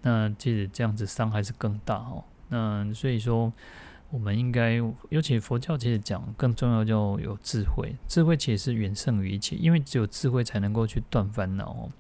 [0.02, 2.24] 那其实这样子伤害是更大哦。
[2.50, 3.52] 那所以说，
[4.10, 4.76] 我们应该，
[5.10, 7.94] 尤其佛教其实讲更重要，就有智慧。
[8.08, 11.92] 智慧其实是远胜于一切，因为只有智慧才能够去断烦恼哦。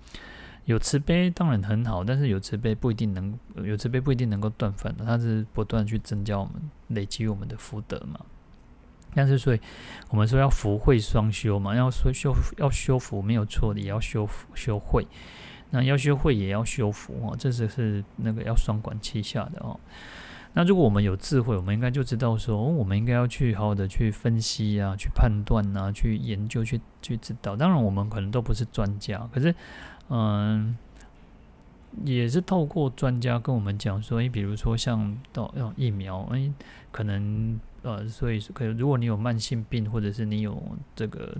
[0.65, 6.53] 有慈悲当然很好，但是有慈悲不一定能有慈悲不一定能够断烦恼，它是不断去增加我们
[6.89, 8.19] 累积我们的福德嘛。
[9.13, 9.59] 但是所以
[10.09, 15.07] 我们说要福慧双修嘛，要说修要修福没有错的，也要修福修慧。
[15.71, 19.79] 那要修慧也要修福哦，这是是那个要双管齐下的哦。
[20.53, 27.55] 那如果我们有智慧，我们应该就知道说，哦我们应该要去好好的去分析啊，去判断啊，去研究，去去知道。
[27.55, 29.53] 当然我们可能都不是专家，可是。
[30.11, 30.75] 嗯，
[32.03, 36.51] 也是透过专家跟我们讲说，诶，比如说像到要疫苗，诶，
[36.91, 40.61] 可能呃，所以可以，如果你有慢性病，或者是你有
[40.95, 41.35] 这个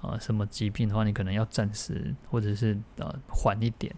[0.00, 3.94] 呃什么疾病的话，你可能要暂时或者是呃缓一点。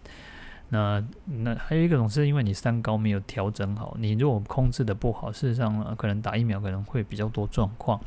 [0.71, 7.99] 那那还有一个种是因为你三高没有调整好，你如果控制的不好，事实上，可能打疫苗可能会比较多状况。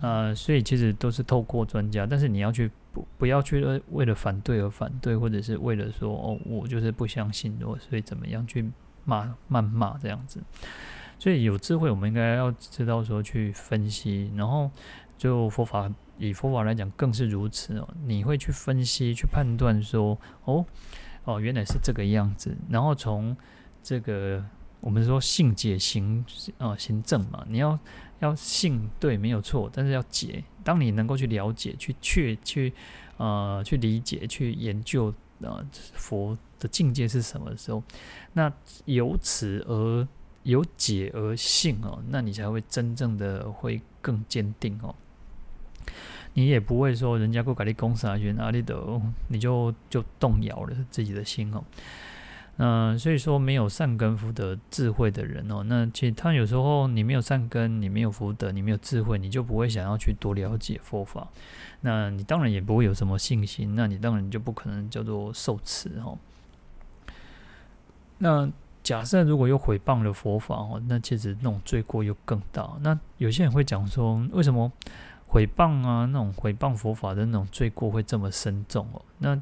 [0.00, 8.70] 呃，所以其实都是透过专家，但是你要去不不要去为了反对而反对，或者是为了说哦，我就是不相信我，所以怎么样去
[9.04, 10.40] 骂谩骂这样子。
[11.20, 14.68] 所以有智慧，我们应该要知道说去分析，然后
[15.16, 17.88] 就佛法以佛法来讲更是如此哦。
[18.06, 20.64] 你会去分析去判断说哦。
[21.24, 22.56] 哦，原来是这个样子。
[22.70, 23.36] 然后从
[23.82, 24.42] 这个
[24.80, 26.24] 我们说信解行
[26.56, 27.78] 啊行证嘛，你要
[28.20, 30.42] 要信对没有错，但是要解。
[30.64, 32.72] 当你能够去了解、去确、去
[33.18, 35.12] 呃去理解、去研究
[35.44, 35.60] 啊、
[35.92, 37.82] 佛的境界是什么的时候，
[38.32, 38.50] 那
[38.86, 40.08] 由此而
[40.42, 44.94] 有解而信哦，那你才会真正的会更坚定哦。
[46.34, 48.76] 你也不会说人家不给你讲啥，去哪里的，
[49.28, 51.64] 你就就动摇了自己的心哦。
[52.56, 61.28] 那所以说，没有善根福德智慧的人哦，那其实他有时候你没有善根，你没有福德，你没有智慧，你就不会想要去多了解佛法。
[61.80, 66.18] 那你当然也不会有什么信心，那你当然就不可能叫做受持哦。
[68.18, 68.50] 那
[68.90, 72.68] 假设如果又毁谤了佛法哦，那其实那种罪过又更大。
[72.80, 74.72] 那有些人会讲说，为什么？
[75.28, 79.00] 毁谤啊，那种毁谤佛法的那种罪过会这么深重哦？
[79.18, 79.40] 那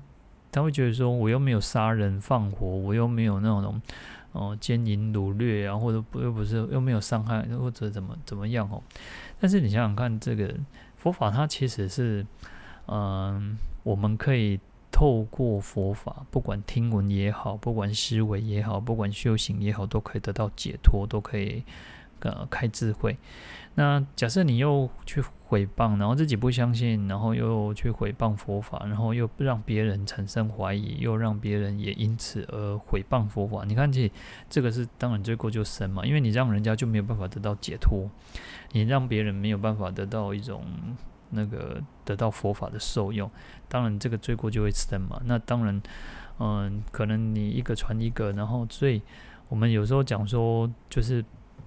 [0.52, 3.80] 他会觉得说，我又没有杀人放火，我又没有那种
[4.32, 8.82] 哦奸淫掳掠啊，或者不又不是又没有伤害或者怎么怎么样哦？
[9.40, 10.54] 但是你想想看，这个
[10.98, 12.26] 佛法它其实是
[12.84, 21.62] 嗯，我们可以透过佛法，不管听闻也好，不管思维也好，不管修行也好，都可以得到解脱，都可以
[22.20, 23.16] 呃开智慧。
[23.74, 33.64] 那假设你又去毁谤，然后自己不相信，然后又去毁谤佛法，然后又让别人产生怀疑，又让别人也因此而毁谤佛法。
[33.64, 34.10] 你看，这
[34.50, 38.10] 这个是当然罪过就深嘛，因为你让人家就没有办法得到解脱，
[38.72, 40.64] 你让别人没有办法得到一种
[41.30, 43.30] 那个得到佛法的受用，
[43.68, 45.20] 当然这个罪过就会深嘛。
[45.24, 45.82] 那当然，
[46.38, 49.02] 嗯，可能你一个传一个，然后所以
[49.48, 51.24] 我们有时候讲说就是。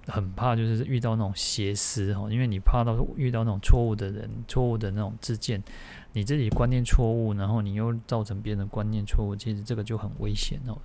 [0.08, 5.62] 很怕就是遇到那种邪师哈，因为你怕到遇到那种错误的人、错误的那种自见，
[6.14, 10.76] 你自己观念错误，然后你又造成别人的观念错误，其实这个就很危险哦。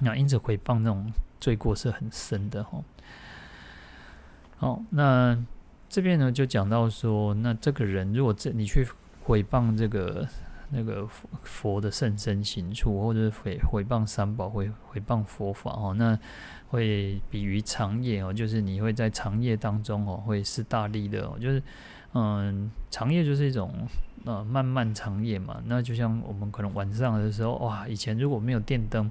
[0.00, 2.84] 那因此毁谤那种罪过是很深的哈。
[4.58, 5.42] 好，那
[5.92, 8.88] 这边呢就讲到说，那这个人如果这你去
[9.22, 10.26] 毁谤这个。
[10.74, 16.18] 那个佛佛的甚深行处，或者是毁毁谤三宝，毁毁谤佛法哦，那
[16.68, 21.62] 会比于长夜哦，就是你会在长夜当中哦，会是大利的哦，就是
[22.14, 23.70] 嗯，长夜就是一种
[24.24, 25.62] 呃漫漫长夜嘛。
[25.66, 29.10] 那就像我们可能晚上的时候，哇，以前如果没有电灯，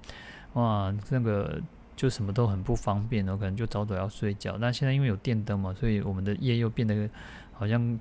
[0.54, 1.62] 哇，那个
[2.02, 4.58] 就什么都很不方便，我可能就早早要睡觉。
[4.58, 7.08] 那现在因为有电灯嘛，所以我们的夜又变得
[7.54, 8.00] 好像。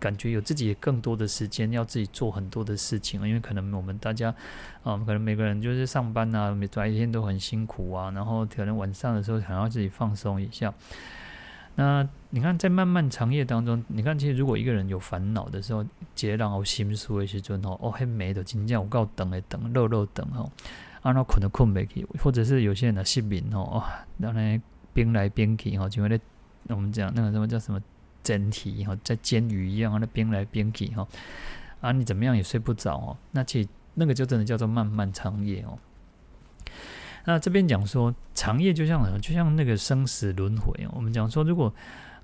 [0.00, 4.34] 感觉有自己更多的时间，要自己做很多的事情，因为可能我们大家，
[4.82, 10.72] 啊，可能每个人就是上班啊，每白天都很辛苦啊，然后可能晚上的时候想要自己放松一下。
[11.74, 20.50] 那你看，在漫漫长夜当中，你看，其实如果一个人有烦恼的时候，接让我心碎的时阵吼，哦，很美的，真正我告等的等，肉肉等吼，
[21.02, 26.18] 啊，那困都困不去，或者是有些人的失眠吼，哇，然后呢，边来边去吼，就为了
[26.68, 27.80] 我们讲那个什么叫什么？
[28.22, 31.08] 整体哈，在煎鱼一样，那边来边去哈，
[31.80, 33.16] 啊，你怎么样也睡不着哦。
[33.30, 35.78] 那其实那个就真的叫做漫漫长夜哦。
[37.24, 39.18] 那这边讲说长夜就像什么？
[39.20, 40.92] 就像那个生死轮回哦。
[40.94, 41.72] 我们讲说，如果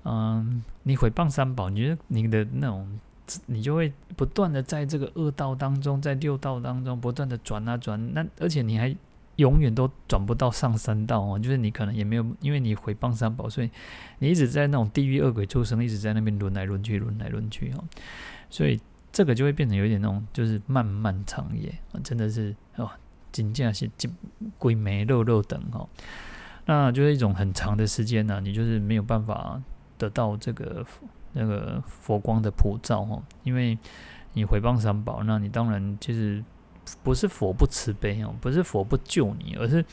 [0.03, 2.99] 嗯你毁谤三宝，你觉得你的那种，
[3.45, 8.95] 你就会不断的在这个恶道当中，在六道当中不断的转啊转，那而且你还。
[9.37, 13.69] 永远都转不到上三道哦，就是你可能也没有，因为你毁谤三宝，所以
[14.17, 17.83] 你一直在那种地狱恶鬼畜生，一直在那边轮来轮去，轮来轮去哦，
[18.49, 21.71] 所以这个就会变成有点那种，就是漫漫长夜，
[22.03, 22.89] 真的是哦，
[23.31, 24.11] 真正是金
[24.57, 25.87] 鬼眉肉肉等哦，
[26.65, 29.61] 那就是一种很长的时间呢，你就是没有办法
[29.99, 30.83] 得到这个
[31.37, 33.77] 那个佛光的普照哈，因为
[34.33, 36.43] 你回谤三宝，那你当然就是。
[37.03, 39.83] 不是佛不慈悲哦，不是佛不救你，而是，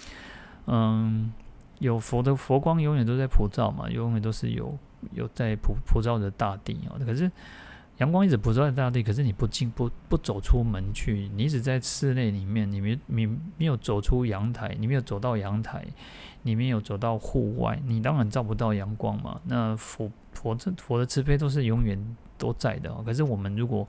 [0.66, 1.32] 嗯，
[1.80, 4.78] 有佛的佛光永远都在普照嘛，永远都是有
[5.11, 6.95] 有在普普照着大地哦。
[7.05, 7.28] 可是
[7.99, 13.26] 阳光一直普照在大地，可是你不进不不走出门去，你一直在室内里面，你没你
[13.57, 15.86] 没有走出阳台，你没有走到阳台，
[16.42, 19.40] 你没有走到户外，你当然照不到阳光嘛。
[19.45, 21.97] 那佛佛这佛的慈悲都是永远
[22.36, 22.92] 都在的。
[23.05, 23.86] 可是我们如果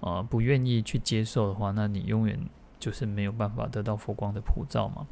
[0.00, 2.38] 呃，不愿意去接受的话，那你永远
[2.78, 5.06] 就是没有办法得到佛光的普照嘛。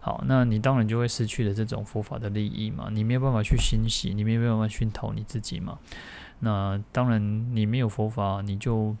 [0.00, 2.90] 好，那你当然就会失去了这种佛法的利益嘛。
[2.92, 5.78] 你没有办法去熏习，你没有办法熏陶你自己嘛。
[6.40, 8.94] 那当然，你没有佛法，你就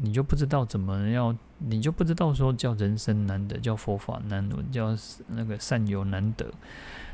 [0.00, 4.96] 你就不知道怎么要，你就不知道说叫人生难得，叫佛法难闻，叫
[5.28, 6.46] 那个善友难得。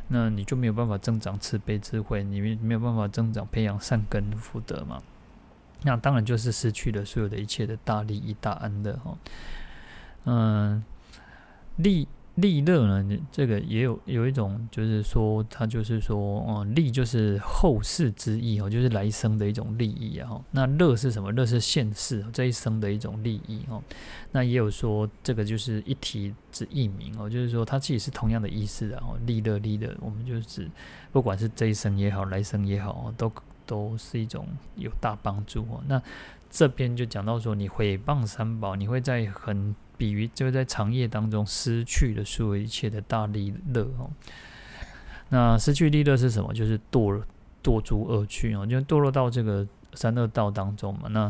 [0.08, 5.02] 那你就没有办法增长慈悲智慧，你没有办法增长培养善根福德嘛。
[5.82, 9.16] 那当然就是失去了所有的一切的大利益、大安乐哈。
[10.24, 10.84] 嗯，
[11.76, 12.06] 利
[12.36, 20.40] 利乐呢，这个也有有一种，就是说，它就是说，哦，利就是后世之意哦，就是来生的一种利益啊。
[20.50, 21.30] 那乐是什么？
[21.32, 23.82] 乐是现世这一生的一种利益哦。
[24.32, 29.18] 那也有说，这个就是一体之一名哦，就是说，它其实是同样的意思的哦。
[29.26, 30.68] 利乐利乐，我们就是
[31.12, 33.32] 不管是这一生也好，来生也好，都。
[33.66, 35.82] 都是一种有大帮助哦。
[35.88, 35.98] 那
[36.50, 44.10] 这边就讲到说，你毁谤三宝，你会在很比喻，就在长夜当中失去了所有一切的大利乐哦。
[45.30, 46.52] 那失去利乐是什么？
[46.52, 47.22] 就是堕
[47.62, 51.08] 堕诸恶趣哦，就堕落到这个三恶道当中嘛。
[51.08, 51.20] 那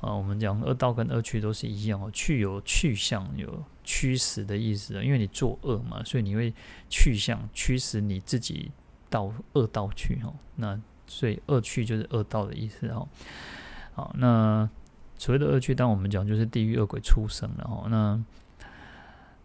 [0.00, 4.94] 啊，我们讲恶道跟恶趣都是一样哦，趣有去向，有驱使的意思。
[5.02, 6.52] 因为你作恶嘛，所以你会
[6.88, 8.70] 去向驱使你自己
[9.08, 10.34] 到恶道去哦。
[10.56, 13.06] 那所以恶趣就是恶道的意思哈。
[13.94, 14.68] 好，那
[15.18, 17.86] 所谓的恶趣，当我们讲就是地狱恶鬼出生了哈。
[17.88, 18.22] 那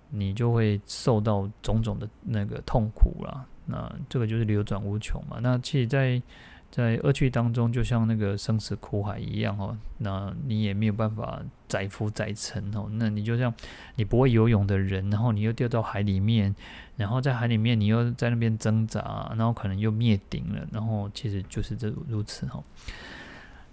[0.10, 3.46] 你就会受到种种的那个痛苦啦。
[3.66, 5.38] 那这个就是流转无穷嘛。
[5.42, 6.22] 那其实在，
[6.70, 9.78] 在在恶趣当中，就像那个生死苦海一样哦。
[10.00, 12.88] 那你也没有办法载浮载沉哦。
[12.92, 13.54] 那你就像
[13.96, 16.54] 你不会游泳的人，然后你又掉到海里面。
[16.98, 22.62] 然后在海里面，你又在那边挣扎，然后可能又灭顶了，然后其实就是这如此哈。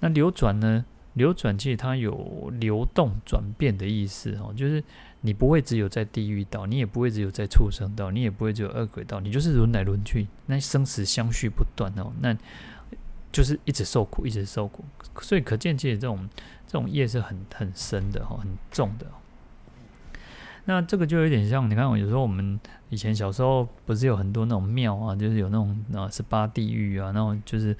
[0.00, 0.84] 那流转呢？
[1.18, 4.82] 流转其实它有流动、转变的意思哦，就是
[5.20, 12.34] 你不会只有在地狱道，你也不会只有在畜生道，你也不会只有恶鬼道，你就是轮来轮去，那生死相续不断哦，那
[13.30, 14.84] 就是一直受苦，一直受苦。
[15.20, 16.28] 所以可见，其实这种
[16.66, 19.06] 这种业是很很深的哈，很重的。
[20.64, 22.60] 那这个就有点像，你看，有时候我们
[22.90, 27.76] 以前小时候不是有很多那种庙啊，就是有那种啊十八地狱啊，那种就是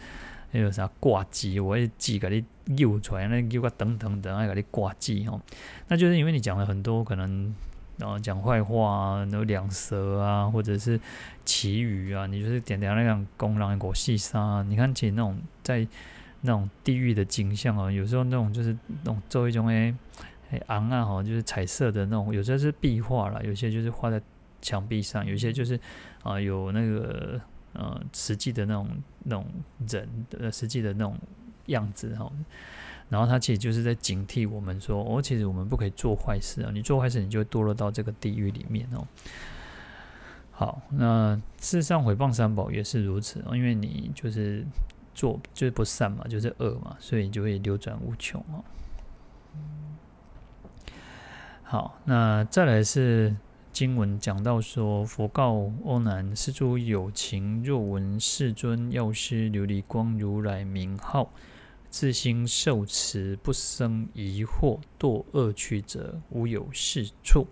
[0.52, 5.40] 那个啥挂机，我也记个你溜出来，那又个等等等，还给你挂机哦。
[5.88, 7.54] 那就是因为你讲了很多可能
[7.98, 10.98] 然后讲坏话啊，然后两舌啊，或者是
[11.44, 15.86] 綺语啊，你就是点点那样公狼狗细沙，你看起那种在
[16.42, 19.94] 那种地狱的景象啊，有时候那种就是那种做一种诶。
[20.50, 24.18] 诶，昂啊，哈，就是彩色的那种，有些是壁画啦，有些就是画在
[24.62, 25.78] 墙壁上，有些就是
[26.22, 27.38] 啊、有那个
[27.74, 28.88] 呃实际的那种
[29.24, 29.44] 那种
[29.86, 30.08] 人，
[30.38, 31.14] 呃，实际的那种
[31.68, 32.30] 样子哈。
[33.08, 36.70] 然后他其实就是在警惕我们说，哦，其实我们不可以做坏事啊！
[36.74, 39.06] 你做坏事，你就会堕落到这个地狱里面哦。
[40.50, 44.62] 好，那事实上毁谤三宝也是如此，因为你就是
[45.14, 48.62] 做就是不善嘛，就是恶嘛，所以就会流转无穷哦。
[51.62, 53.34] 好，那再来是
[53.72, 61.30] 经文讲到说，佛告阿难：是诸有情若闻世尊药师琉璃光如来名号。
[61.90, 67.46] 自心受持，不生疑惑，堕恶趣者，无有是处。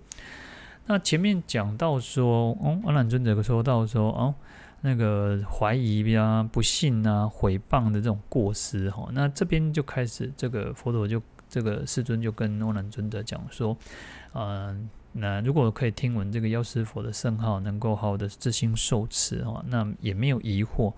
[0.87, 4.35] 那前面讲到说，哦，阿难尊者说到说，哦，
[4.83, 13.77] 那个怀疑啊、不信啊、毁谤的这种过失，哈，那这边就开始，这个佛陀就这个世尊就跟阿难尊者讲说，
[14.35, 20.93] 嗯、那如果可以听闻这个药师佛的圣号，能够好好的自心受持，哈，那也没有疑惑。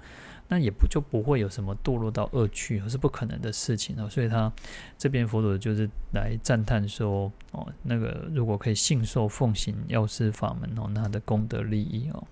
[0.48, 4.08] 那也不就不会有什么堕落到恶趣，而是不可能的事情哦。
[4.08, 4.50] 所以他
[4.96, 12.24] 这边佛陀就是来赞叹说哦，那个如果可以信受奉行药师法门哦，那他的功德利益哦。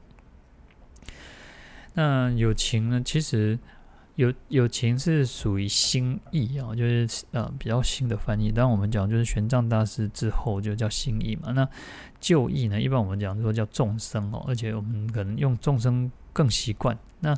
[1.94, 3.58] 那有情呢，其实
[4.14, 8.50] 有有情是属于新义啊，就是呃比较新的翻译。
[8.50, 11.52] 当我们讲就是玄奘大师之后就叫新义嘛。
[11.52, 11.68] 那
[12.18, 16.10] 旧义呢，一般我们讲说叫众生哦，而且我们可能用众生。
[16.36, 17.34] 更习惯那，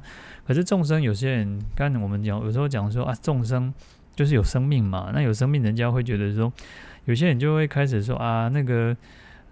[0.46, 3.72] 可是众生有些人，刚才我们讲有时候讲说啊，众生
[4.16, 5.10] 就是有生命嘛。
[5.14, 6.52] 那有生命，人家会觉得说，
[7.04, 8.96] 有些人就会开始说啊，那个，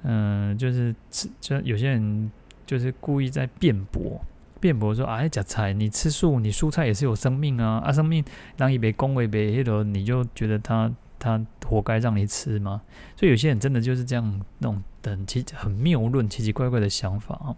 [0.02, 2.30] 嗯、就是吃，就有些人
[2.66, 4.20] 就是故意在辩驳，
[4.60, 8.24] 辩驳说啊，哎，假菜，你吃素，你蔬菜也是有生命啊，啊，生命
[8.56, 12.82] 让一杯恭维杯，黑头你就觉得他他活该让你吃吗？
[13.16, 17.54] 所以有些人真的就是这样那种很奇很谬论、奇奇怪怪的想法啊。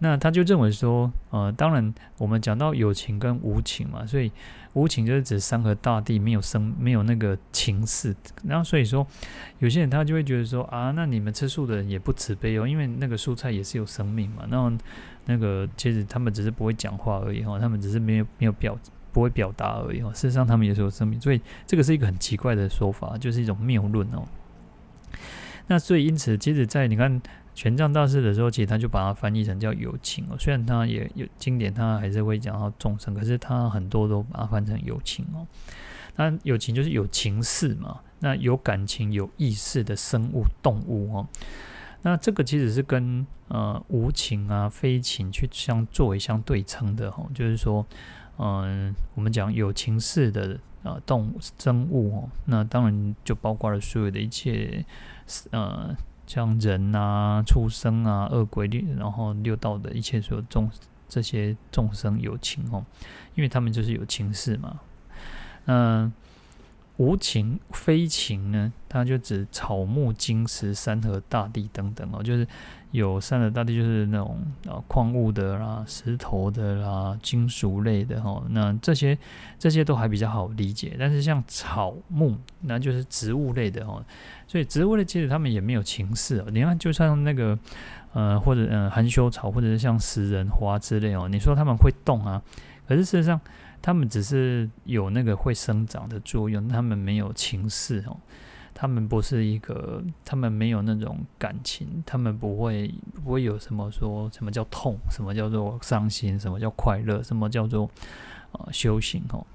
[0.00, 4.30] 那他就认为说，呃，当然我们讲到有情跟无情嘛，所以
[4.74, 8.14] 无情就是指山河大地没有生，没有那个情事。
[8.42, 9.06] 然后所以说，
[9.60, 14.44] 有些人他就会觉得说啊，那你们吃素的人也不慈悲哦，因为那个蔬菜也是有生命嘛。
[14.50, 14.70] 然后
[15.26, 18.76] 那个其实他们只是不会讲话而已哈，他们只是没有没有表
[19.12, 20.12] 不会表达而已哈。
[20.12, 24.26] 事实上他们也是有生命，所以这个是一个很奇怪的说法，就是一种谬论哦。
[25.68, 27.22] 那所以因此，其实，在你看。
[27.54, 30.36] 玄奘大师的时候，其实他就把它翻译成叫友情哦。
[30.38, 35.46] 虽然他也有经典，他还是会讲到众生，可是他很多都把它翻成友情哦。
[36.16, 41.28] 那友情就是有情识嘛，那有感情、有意识的生物、动物哦。
[42.02, 47.30] 那这个其实是跟呃无情啊、非情去相作为相对称的哦。
[47.32, 47.86] 就是说，
[48.38, 54.84] 嗯、我们讲有情识的呃动物生物哦，那当然就包括了所有的一切
[55.52, 55.94] 呃。
[56.26, 60.70] 像人啊、畜生啊、恶鬼，然后六道的一切所有众
[61.08, 62.84] 这些众生有情哦，
[63.34, 64.80] 因为他们就是有情事嘛。
[65.66, 66.12] 嗯，
[66.96, 72.46] 无情非情呢，它就指草木、金石、山河大地等等哦，就是。
[72.94, 74.38] 有山的大地就是那种
[74.68, 79.18] 啊矿物的啦、石头的啦、金属类的哈，那这些
[79.58, 80.94] 这些都还比较好理解。
[80.96, 84.00] 但是像草木，那就是植物类的哈，
[84.46, 86.40] 所以植物类其实他们也没有情识。
[86.52, 87.58] 你看，就像那个
[88.12, 92.40] 呃或者呃含羞草，或者是像食人花之类哦，你说他们会动啊，
[92.86, 93.40] 可是事实上
[93.84, 98.16] 他们只是有那个会生长的作用，他们没有情识哦。
[98.72, 107.90] 他们不是一个，他们没有那种感情，他们不会不会有什么说什么叫痛，什么叫做伤心，什么叫快乐，什么叫做
[108.52, 109.46] 呃修行哦。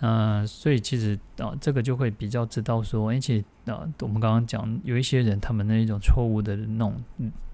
[0.00, 7.00] 嗯、所以其实啊、这个就会比较知道说，而且啊，我们刚刚讲有一些人，他们那一种错误的那种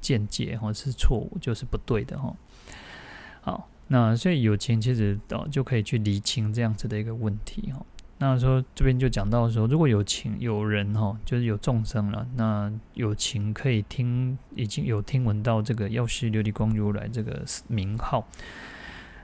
[0.01, 2.35] 见解或是错误，就是不对的哈。
[3.43, 7.85] 好，那所以有情其实到、就可以去厘清这样子的一个问题哈。
[8.17, 18.27] 那说这边就讲到说，如果有情有人哈，就是有众生了，那有情可以听，已经有听闻到这个药师琉璃光如来这个名号。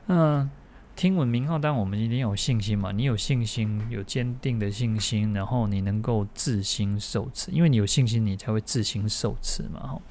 [0.09, 0.51] 嗯，
[0.95, 2.93] 听闻名号，当然我们一定要有信心嘛。
[2.93, 9.81] 你有信心，有坚定的信心，然后你能够自心受持，因为你有信心，你才会自心受持嘛。
[9.81, 10.03] 哈，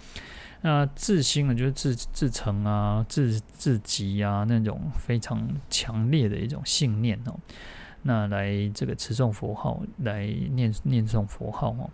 [0.62, 7.40] 那自心呢，就是自自成啊，自自己啊，那种非常强烈的一种信念哦。
[8.04, 11.90] 那来这个持诵佛号，来念念诵佛号哦。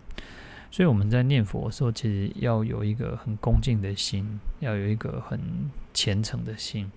[0.70, 5.40] 所以我们在念佛的时候，其实要有一个很恭敬的心，要有一个很
[5.92, 6.90] 虔诚的心。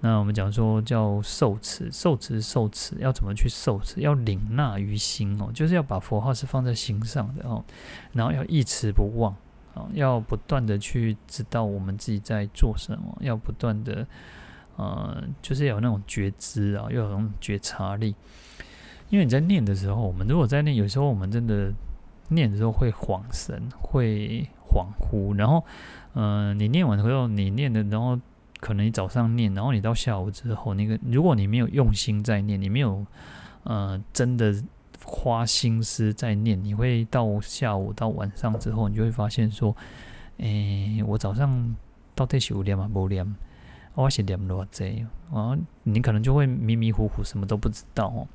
[0.00, 4.00] 那我们讲说叫受持，受持受持，要怎么去受持？
[4.00, 7.64] 要领纳于心哦，就是要把佛号是放在心上的哦，
[8.12, 9.36] 然后要一持不忘
[9.74, 14.06] 啊，要不断的去知道我们自己在做什么，要不断的。
[14.76, 18.14] 呃，就是要有那种觉知啊，要有那种觉察力。
[19.10, 21.70] 因为你在念的时候，我们如果在念，有时候我们真的
[22.28, 25.36] 念的时候会恍神，会恍惚。
[25.36, 25.62] 然后，
[26.14, 28.18] 嗯、呃，你念完之后，你念的，然后
[28.60, 33.06] 可能你早上念，然后你到下午之后，那个如果你没有用心在念，你没有
[33.64, 34.54] 呃真的
[35.04, 39.76] 花心思在念，你会到下午到晚上之后，你就会发现说，
[40.38, 41.74] 诶，我早上
[42.14, 42.90] 到底是有念吗？
[42.92, 43.34] 没念？
[43.94, 44.84] 我写念多少？
[45.32, 48.26] 啊，你可能就会迷迷糊糊，什么都不知道哦。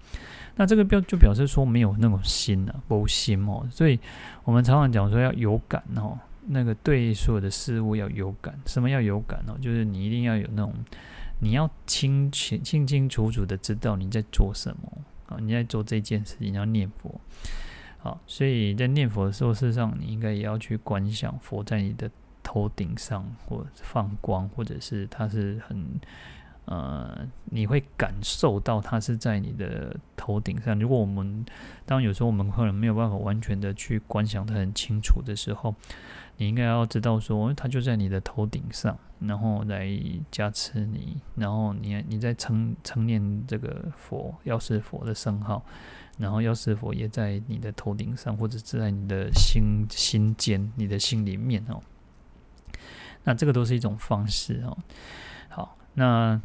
[0.56, 3.68] 那这个表就表示说没有那种心啊，无心哦。
[3.72, 4.00] 所以
[4.44, 8.60] 我们常常讲说要有感哦，那个对所有的事物要有感。
[8.66, 9.58] 什么要有感哦？
[9.60, 10.74] 就是你一定要有那种，
[11.40, 14.92] 你要清清清清楚楚的知道你在做什么
[15.28, 17.22] 啊，你在做这件事情，你要念佛。
[18.00, 22.10] 好，所以在念佛的时候，事实上你应该也要去观想佛在你的。
[22.50, 26.00] 头顶上或放光，或者是它是很
[26.64, 30.80] 呃，你会感受到它是在你的头顶上。
[30.80, 31.46] 如果我们
[31.86, 35.76] 当有时候我们可能没有办法完全的去观想的很清楚的时候，
[36.38, 39.88] 你应该要知道说，它就在你的头顶上，然后来
[40.30, 45.66] 加持你，然后你你在称称念这个佛药师佛的圣号，
[46.18, 51.82] 然后药师佛也在你的头顶上，或者是在你的心心间、你的心里面哦。
[53.24, 54.78] 那这个都是一种方式哦。
[55.50, 56.40] 好，那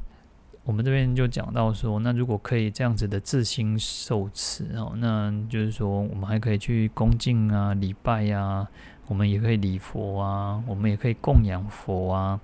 [0.65, 8.67] 我们这边就讲到说，那如果可以这样子的自心受持哦，那就是说我们还可以去恭敬啊、礼拜呀，
[9.07, 12.41] 我们也可以礼佛啊，我们也可以供养佛啊，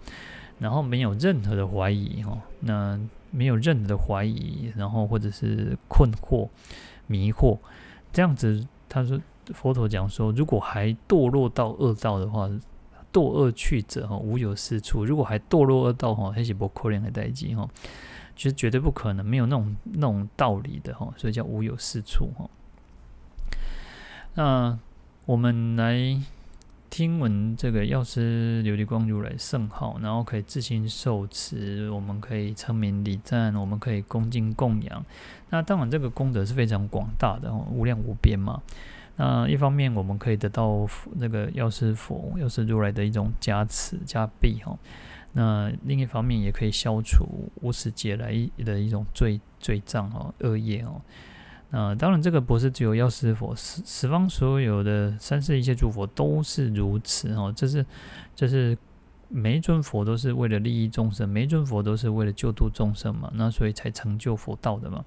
[0.59, 2.99] 然后没有任何的怀疑哦，那
[3.31, 6.49] 没有任何的怀疑，然后或者是困惑、
[7.07, 7.59] 迷惑，
[8.13, 9.21] 这样子，他说
[9.55, 12.51] 佛陀讲说，如果还堕落到恶道的话。
[13.11, 15.03] 堕恶去者哈，无有是处。
[15.03, 17.67] 如果还堕落恶道哈，还是不可能的代际哈，
[18.37, 22.49] 其实绝对不可能，没有那种那种道理的哈，所以叫无有是处哈。
[24.35, 24.79] 那
[25.25, 26.21] 我们来
[26.91, 35.05] 听闻这个药师琉璃光如来圣号，然后可以自行受持，我们可以称名礼赞，我们可以恭敬供养。
[35.51, 38.63] 那当然，这个功德是非常广大的，无量无边嘛。
[39.17, 44.79] 那一方面，我们可以得到那个药师佛、药师如来的一种加持加庇哈。
[45.33, 48.33] 那另一方面，也可以消除无始劫来
[48.65, 51.01] 的一种罪罪障哦、恶业哦。
[51.71, 57.53] 那当然，这个不是只有药师佛，十十方所有的三世一切诸佛都是如此哦。
[57.55, 57.85] 这是
[58.35, 58.77] 这是
[59.29, 63.31] 每一尊佛都是为了利益众生，每一尊佛都是为了救度众生嘛。
[63.35, 65.05] 那所以才成就佛道的嘛。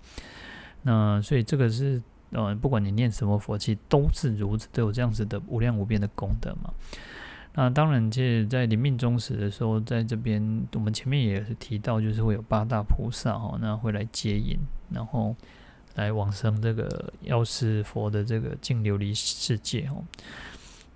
[0.84, 2.02] 那所以这个是。
[2.34, 6.72] 呃，不管你念什么佛，其实都是如此，都有这样子的无量无边的功德嘛。
[7.56, 14.58] 那当然，其实在临命终时的时候，在这边我们前面也是提到，就是会有八大菩萨哦，那会来接引，
[14.92, 15.36] 然后
[15.96, 20.04] 来往生这个药师佛的这个净琉璃世界哦。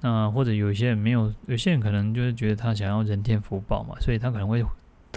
[0.01, 4.63] 那或者有些人没有，有些人可能就是觉得他想要人天福报嘛，所以他可能会。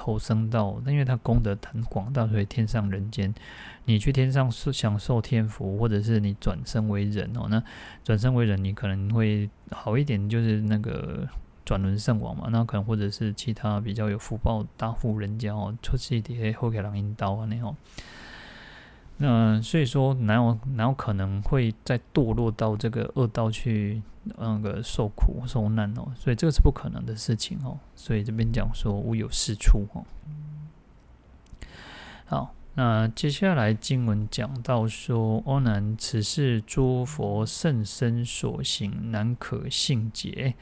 [0.01, 3.35] 投生到，因为他功德很广大，所以天上人间，
[3.85, 7.61] 你去天上享受天福，或者是你转生为人哦，那
[8.05, 11.27] 转生为人，你可能会好一点，就是那个
[11.65, 17.77] 转轮圣王嘛，那可能或者是其他比较有福报大富人家哦，出去底下后给狼阴刀啊那样。
[19.21, 26.07] 那所以说，哪有哪有可能会再堕落到这个恶道去，那个受苦受难哦？
[26.17, 27.77] 所以这个是不可能的事情哦。
[27.97, 30.07] 所以这边讲说无有是处哦。
[32.27, 40.55] 好，那接下来经文讲到说：“阿难，此是诸佛甚深所行，难可信解。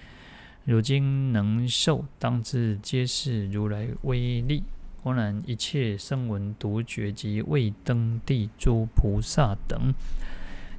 [0.64, 4.62] 如今能受，当知皆是如来威力。”
[5.06, 9.94] 阿难，一切声闻独觉及未登地诸菩萨等，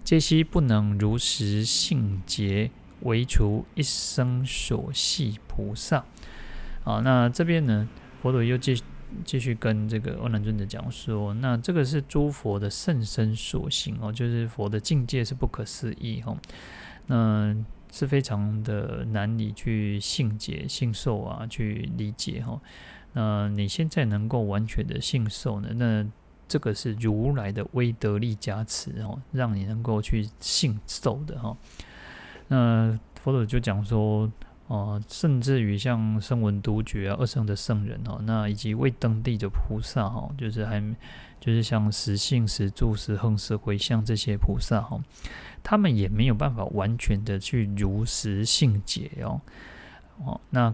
[0.04, 2.70] 皆悉不能如实信解，
[3.04, 6.04] 唯除一生所系菩萨。
[6.84, 7.88] 好，那这边呢，
[8.22, 8.84] 佛陀又继
[9.24, 16.38] 继续跟这个阿难尊者讲说，那这个是诸佛的甚深所行哦，就是佛的境界是不可思议哦，
[17.06, 17.56] 那
[17.90, 22.60] 是非常的难以去信解、信受啊，去理解哈。
[23.20, 25.70] 那你现在能够完全的信受呢？
[25.74, 26.06] 那
[26.48, 31.58] 这个是如来的威德力加持哦，让你能够去信受的哈。
[32.48, 34.32] 那佛陀就讲说，
[34.68, 40.80] 哦，甚至于像声闻独觉啊、二圣的圣人哦，那以及未登地的菩萨哈，就是还
[41.40, 45.02] 就是像实性、实住、实行、实回向这些菩萨哈，
[45.64, 49.42] 他们也没有办法完全的去如实信解哦。
[50.24, 50.72] 哦，那。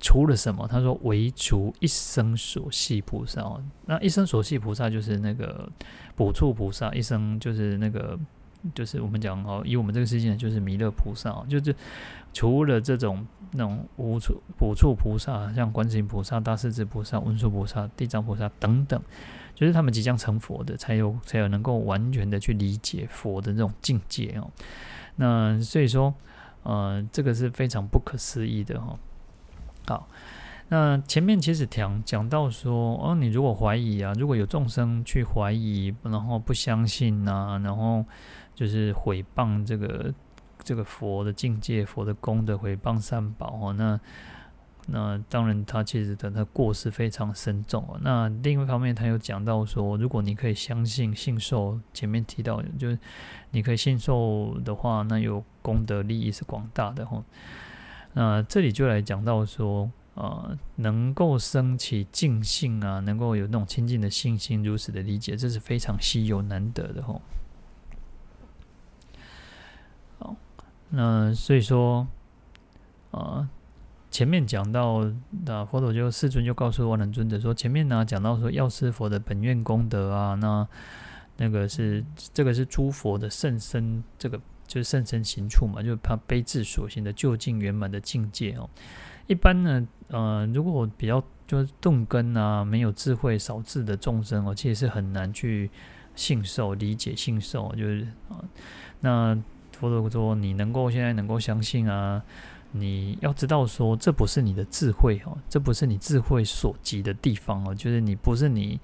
[0.00, 0.66] 除了什么？
[0.68, 3.62] 他说唯除一生所系菩萨哦。
[3.86, 5.68] 那一生所系菩萨就是那个
[6.14, 8.18] 补处菩萨，一生就是那个
[8.74, 11.74] 就是我们讲哦，以我们这个世界就是弥勒菩萨，就是
[12.32, 19.00] 除了这种那种无处补处菩萨，像观世音菩萨、大势至菩萨、文殊菩萨、地藏菩萨等等，
[19.54, 24.50] 就是他们即将成佛的，才有才有能够完全的去理解佛的这种境界哦。
[25.16, 26.14] 那所以说。
[26.64, 28.98] 呃，这个是非常不可思议的哈。
[29.88, 30.06] 好，
[30.68, 38.04] 那前面其实讲讲到说，哦，你如果怀疑啊，如果有众生去怀疑，然后不相信呐、啊，然后
[38.54, 40.12] 就是毁谤这个
[40.62, 43.98] 这个佛的境界、佛的功德，毁谤三宝哦，那。
[44.90, 48.00] 那当然，他其实的他过失非常深重哦。
[48.00, 52.98] 那另外一方面，他又讲到说，如果你可以相信信受，前面提到就是
[53.50, 57.22] 你可以信受的话，那有功德利益是广大的哈。
[58.18, 67.20] 那这里就来讲到说，呃，能够升起净性啊，能够有那种亲近的信心，如此的理解，这是非常稀有难得的哈。
[70.18, 70.34] 好，
[70.90, 72.08] 那所以说，
[73.12, 73.48] 啊、呃。
[74.10, 75.04] 前面讲到，
[75.44, 80.66] 那佛陀就世尊就告诉阿难尊者说，前面呢讲到说药师佛的本愿功德啊，那
[81.36, 82.02] 那个是
[82.32, 88.70] 这个是诸佛的甚深，这个就是圣神行处嘛，就是他悲智所行的究竟圆满的境界哦。
[89.26, 95.68] 一般呢，呃，如果比较就是钝根啊，没有智慧、少智的众生哦，其实是很难去
[96.14, 98.38] 信受、理解、信受，就是啊，
[99.00, 99.36] 那
[99.72, 102.22] 佛陀说，你能够现在能够相信啊。
[102.70, 108.78] 你要知道，说这不是你的智慧哦，这不是你智慧所及的地方哦，就是你不是你，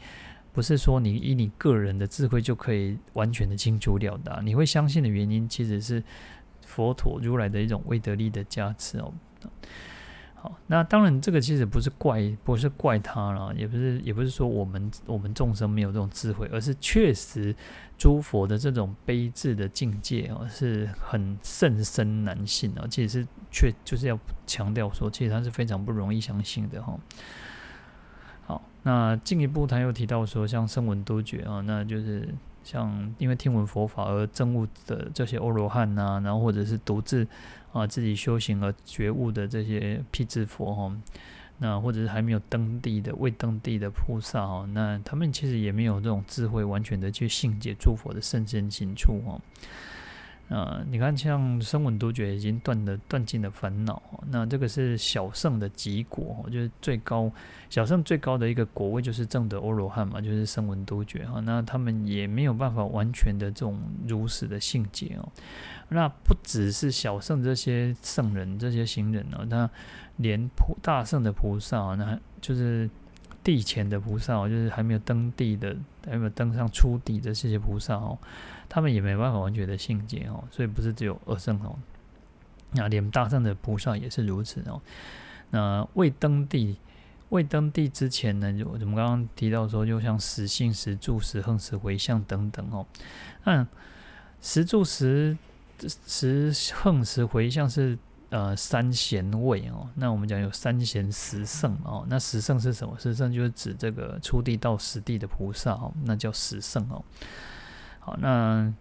[0.54, 4.40] 不是说你以你个人的智慧就可以完全的清楚了达。
[4.42, 6.02] 你会相信的原因，其实是
[6.64, 9.12] 佛陀如来的一种威德力的加持哦。
[10.36, 17.54] 好，那当然，这个其实不是怪，不是怪他了，也不是，也不是说我们我们众生没有这种智慧，而是确实
[17.96, 22.86] 诸佛的这种悲智的境界哦，是很甚深难信啊。
[22.88, 26.94] 其实是确就是要强调说，其实他是非常不容易相信的哈。
[28.46, 32.28] 好，那进一步他又提到说，像声闻多觉啊，那就是
[32.62, 37.26] 像因为听闻佛法而证悟的这些阿罗汉呐，然后或者是独自。
[37.74, 40.96] 啊，自己修行而觉悟的这些辟支佛哈，
[41.58, 49.40] 那或者是还没有登地的未登地的菩萨哈，那他们其实也没有这种智慧，完全的去信解诸佛的甚深行处哈。
[50.50, 57.32] 啊，你看像声闻独觉已经断了断尽了烦恼，那这个是小圣的极果，就是最高
[57.70, 61.40] 小圣最高的一个果位就是正的阿罗汉嘛，就是声闻独觉哈。
[61.40, 65.28] 那他们也没有办法完全的这种如实的信解哦。
[65.88, 69.68] 那不只是小圣这些圣人、这些行人哦，那
[70.16, 72.88] 连菩大圣的菩萨，那就是
[73.42, 75.76] 地前的菩萨，就是还没有登地的、
[76.06, 78.18] 还没有登上初地的这些菩萨哦，
[78.68, 80.44] 他们也没办法完全的信解哦。
[80.50, 81.76] 所以不是只有二圣哦，
[82.72, 84.80] 那连大圣的菩萨也是如此哦。
[85.50, 86.76] 那未登地、
[87.28, 92.86] 未登地之前呢，就我们刚刚提到说，就像实信、实住、实行、实回向等等哦。
[93.44, 93.66] 嗯，
[94.40, 95.36] 实住实。
[96.06, 97.98] 十横十回向是
[98.30, 102.96] 呃三贤位哦，那我们讲有三贤十圣哦，那十圣是什么？
[102.96, 107.04] 十圣就是指这个初地到十地的菩萨哦，那叫十圣哦。
[108.04, 108.72] 好，那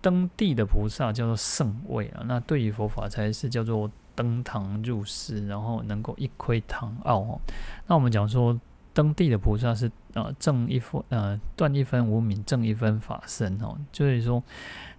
[0.00, 7.40] 登地的菩萨叫做圣位啊，那对于佛法才是叫做登堂入室，然后能够一窥堂奥哦。
[7.86, 8.58] 那我们讲说
[8.94, 14.42] 登地的菩萨是呃正一分呃断一分无明，正一分法身哦，就是说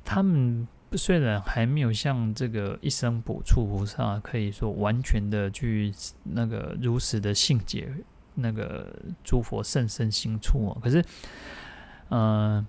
[0.04, 0.68] 他们。
[0.96, 7.92] 虽然还没有像这个一生补处菩萨可以说完全的去那个如实的信解
[8.36, 11.04] 那个诸佛甚深行处哦，可是，
[12.10, 12.64] 呃，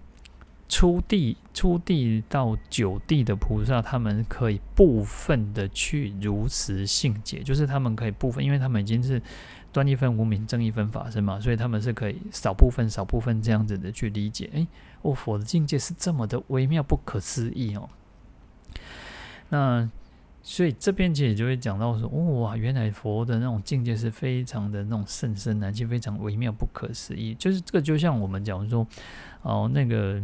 [0.74, 9.22] 初地初地到九地的菩萨，他们可以部分的去如实信解，就是他们可以部分，因为他们已经是
[9.70, 14.50] 断一分无明，证一分法身嘛，所以他们是可以少部分少部分这样子的去理解。
[14.52, 14.66] 诶，
[15.02, 17.88] 哦，佛的境界是这么的微妙不可思议哦。
[19.50, 19.88] 那
[20.42, 27.32] 所以这边其实就会讲到说，哇，原来佛的那种境界是非常的那种甚深难解，非常微妙不可思议。
[27.36, 28.84] 就是这个，就像我们讲说，
[29.42, 30.20] 哦，那个，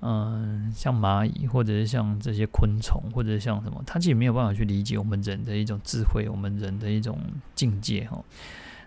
[0.00, 7.18] 嗯，像蚂蚁，或者是像这些昆虫，或者是像什么，它其实没有办法去理解我们人的一种智慧，我们人的一种
[7.54, 8.22] 境界哈。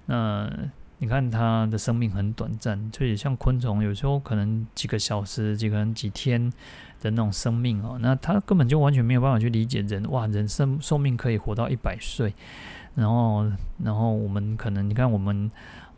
[0.05, 0.49] 那
[0.99, 6.51] 你看它的生命很短暂，所以像昆虫，有时候可能几个小时、几个人几天
[7.01, 12.33] 的那种生命哦，那它根本就完全没有办法去理解人哇，人生寿命可以活到一百岁，
[12.95, 13.49] 然后，
[13.83, 15.49] 然后我们可能你看我们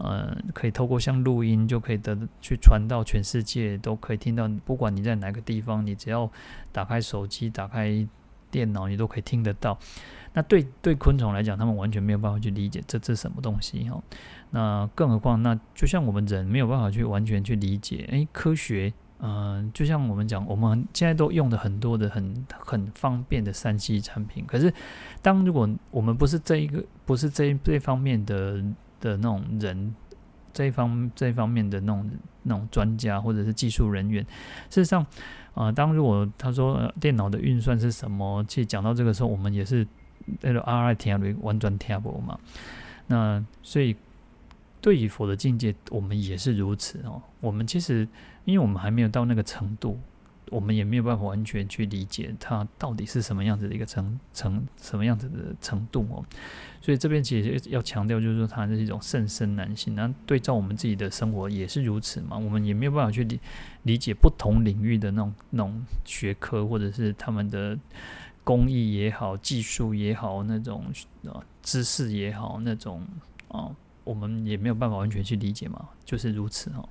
[0.03, 6.29] 呃，可以透过像录音就可以得去传到全世界，都可以听到，不管你在哪个地方，你只要
[6.71, 8.07] 打开手机、打开
[8.49, 9.77] 电脑，你都可以听得到。
[10.33, 14.01] 那对对昆虫来讲，他们完全没有办法去理解这这是什么东西哈。
[14.49, 24.73] 那更何况，那就像我们人没有办法去完全去理解，诶，科学，嗯、就像我们讲，我们现在都用的很多的很很方便的三 C 产品，可是
[25.21, 28.63] 当如果我们不是这一个不是这这方面的
[29.01, 29.93] 的那种人，
[30.53, 32.09] 这一方这一方面的那种
[32.43, 34.23] 那种专家或者是技术人员，
[34.69, 35.01] 事实上，
[35.53, 39.85] 啊、呃，当如果他说、呃、电脑的运算是什么，其实讲到这个时候，我们也是。
[40.39, 42.39] 那个 R I T 完全听不嘛？
[43.07, 43.95] 那所以
[44.79, 47.19] 对于佛的境界，我们也是如此哦。
[47.39, 48.07] 我们其实
[48.45, 49.99] 因为我们还没有到那个程度，
[50.51, 56.23] 我们也没有办法完全去理解它到底是什么样子的一个程程什么样子的程度哦。
[56.79, 59.95] 所以这边其实要强调，就是说它是一种甚深难性。
[59.95, 62.37] 那对照我们自己的生活也是如此嘛。
[62.37, 63.39] 我们也没有办法去理
[63.81, 67.79] 理解不同领域的那种那种学科，或者是他们的。
[68.43, 70.85] 工艺也好，技术也好，那种
[71.61, 73.05] 知识也好，那种
[73.49, 73.69] 啊，
[74.03, 76.89] 我们也没有办法完全去理解嘛，就是如此哈。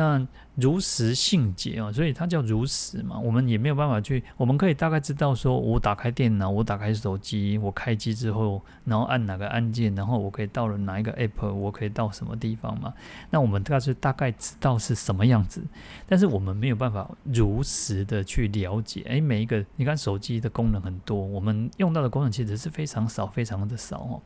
[0.00, 3.18] 那如实性解啊，所以它叫如实嘛。
[3.18, 12.94] 我们也没有办法去，我们可以大概知道说，我打开电脑，我打开手机，我开机之后，然后按哪个按键，然后我可以到了哪一个 app，我可以到什么地方嘛。
[13.28, 15.62] 那我们大概是大概知道是什么样子，
[16.08, 19.02] 但是我们没有办法如实的去了解。
[19.04, 24.22] 诶，每一个你看手机的功能很多，我们用到的功能其实是非常少，非常的少哦。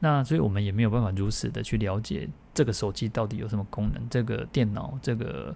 [0.00, 5.54] 那所以我们也没有办法如实的去了解这个手机到底有什么功能，这个电脑这个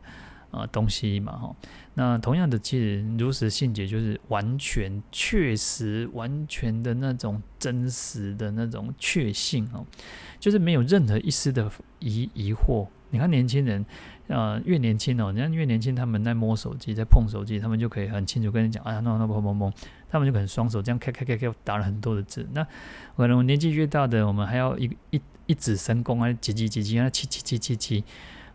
[0.51, 1.57] 啊、呃、东西嘛哈。
[1.95, 9.85] 那同样的，其实如实信解就是完全确实、完全的那种真实的那种确信哦，
[10.39, 12.87] 就是没有任何一丝的疑疑惑。
[13.11, 13.85] 你看年轻人。
[14.27, 19.71] 呃，越年轻哦，人家越年轻，他们在摸手机，在碰手机，他们就可以很清楚跟你讲，啊，那那砰砰砰，
[20.15, 22.47] 他们就可能双手这样开开开开打了很多的字。
[22.53, 22.65] 那
[23.17, 28.05] 可能年纪越大的，我们还要一一一指神功啊，叽叽叽叽啊，七七七七七，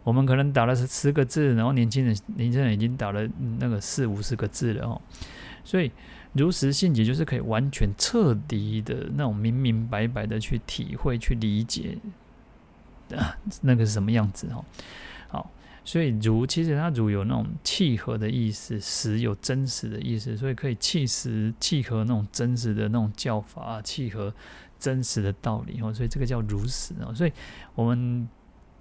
[0.06, 3.28] 我们可能打了是十个字，然后年轻人年轻人已经打了
[3.60, 5.02] 那个四五十个字了哦。
[5.66, 5.92] 所以
[6.32, 11.98] 如实性解就是可以完全彻底的那种明明白白的去体会、去理解
[13.14, 14.64] 啊，那个是什么样子哦。
[15.90, 24.32] 所以如其实它如有那种契合的意思，实有真实的意思，所以可以契实契合那种真实的那种教法，契合
[24.78, 25.92] 真实的道理哦。
[25.92, 27.12] 所以这个叫如实哦。
[27.16, 27.34] 所以
[27.74, 28.30] 我们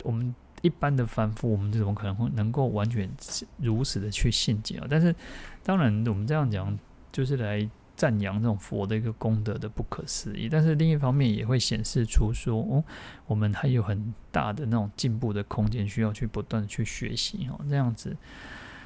[0.02, 3.08] 我们一般的凡夫，我们怎么可能会能够完全
[3.56, 4.86] 如实的去信解啊？
[4.90, 5.16] 但是
[5.62, 6.78] 当然，我们这样讲
[7.10, 7.66] 就是来。
[7.98, 12.84] 赞扬这种佛的一个功德的不可思议，但是另一方面也会显示出说，哦，
[13.26, 18.16] 我们还有很大的那种进步的空间，需要去不断去学习哦，这样子，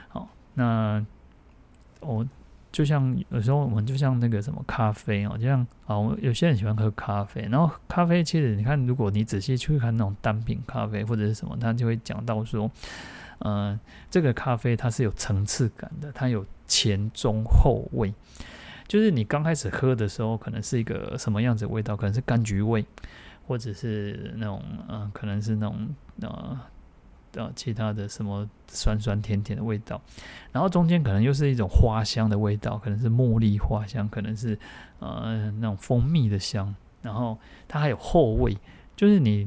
[0.08, 1.04] 好，那
[2.00, 2.26] 我
[2.72, 12.70] 就像有时候我们就像那个什么咖啡哦，就像啊，我有些人喜欢喝咖啡，然后咖啡其实你看，如果你仔细去看那种单品咖啡或者是什么，他就会讲到说，
[13.40, 13.78] 嗯，
[14.10, 18.14] 这个咖啡它是有层次感的，它有前中后味。
[18.88, 21.96] 就是你刚开始喝的时候，可能是一个什么样子味道？
[21.96, 22.84] 可能是柑橘味，
[23.46, 25.88] 或者是那种呃，可能是那种
[26.20, 26.60] 呃
[27.34, 30.00] 呃其他的什么酸酸甜甜的味道。
[30.52, 34.58] 然后中间可能又是一种花香的味道，可能是茉莉花香，可能是
[34.98, 36.74] 呃那种蜂蜜的香。
[37.00, 38.56] 然后它还有后味，
[38.94, 39.40] 就是你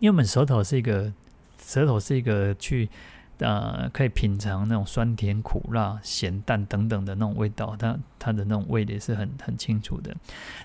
[0.00, 1.12] 因为我们舌头是一个
[1.58, 2.88] 舌头是一个去。
[3.38, 10.14] 呃，可以品尝那种酸甜苦辣咸淡等等的那种味道，它它的那种味蕾是很很清楚的。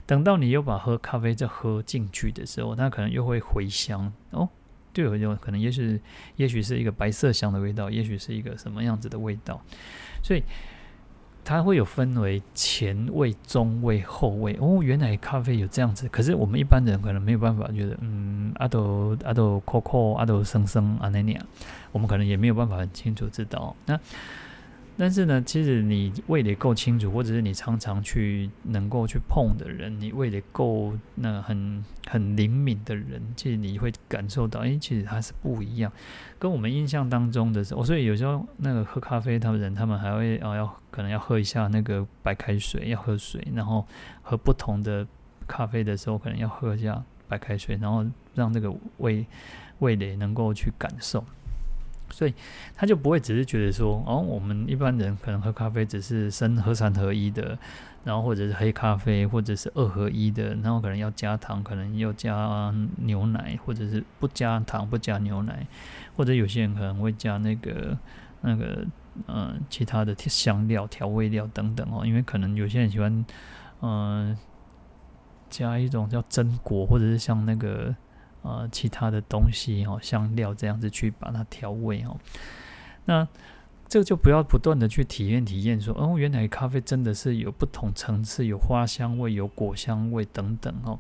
[0.06, 4.48] 等到你又把喝咖啡再喝进去的时候，它可能又会回香哦，
[4.94, 6.02] 就有一种可能，也许
[6.36, 9.62] 也许是一个白色香的味道，也许是一个什么样子的味道，
[10.24, 10.42] 所以。
[11.44, 14.82] 它会有分为前味、中味、后味哦。
[14.82, 21.42] 原来咖啡有这样子，可是我们一般人可能没有办法觉得，嗯，阿斗阿斗可可阿斗生生阿那尼亚，
[21.92, 24.00] 我们可能也没有办法很清楚知道那。
[25.02, 35.92] 但是呢，其实你味蕾够清楚，或者是你常常去能够去碰的人，你味蕾够那很很灵敏的人，其实你会感受到，哎，其实它是不一样，
[36.38, 37.84] 跟我们印象当中的时候。
[37.84, 43.84] 所以有时候那个喝咖啡，他们人他们还会啊，要可能要喝一下那个白开水，要喝水，然后
[44.22, 45.08] 喝不同的
[45.48, 49.26] 咖啡的时候，可能要喝一下白开水，然后让那个味
[49.80, 51.26] 味蕾能够去感受。
[52.12, 52.34] 所以
[52.76, 57.58] 他就不会只是觉得说，哦，我们一般人可能喝咖啡只是生喝三合一的，
[58.04, 65.66] 然后或者是黑咖啡，或者是二合一的，然后可能要加糖，可能要加牛奶，或者是不加糖不加牛奶，
[66.16, 67.98] 或者有些人可能会加那个
[68.42, 68.86] 那个
[69.28, 73.26] 呃其他的香料、调味料等等哦，因为可能有些人喜欢
[73.82, 74.38] 嗯、
[75.50, 77.96] 加一种叫榛果，或者是像那个。
[78.44, 82.18] 呃，其他的东西哦，香料这样子去把它调味哦。
[83.06, 83.28] 那
[83.88, 90.98] 这个就不要不断的去体验体验，说哦，原来咖啡真的是有不同层次，有花香味，有果香味等等哦。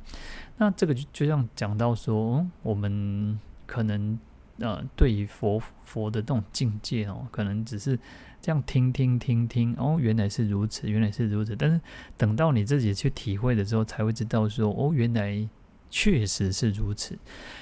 [0.57, 4.19] 那这个就就像讲到说，嗯，我们可能
[4.59, 7.97] 呃，对于佛佛的这种境界哦，可能只是
[8.41, 11.55] 这样听听听听，哦，原来是如此，原来是如此。
[11.55, 11.79] 但是
[12.17, 15.47] 等到你自己去体会的时候，才会知道说，哦，原来。
[15.91, 17.19] 确实是如此，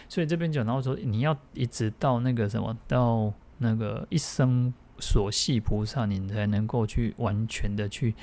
[0.07, 8.13] 所以这边讲到说，你要一直到那个什么，到那个一生所系菩萨，你才能够去完全的去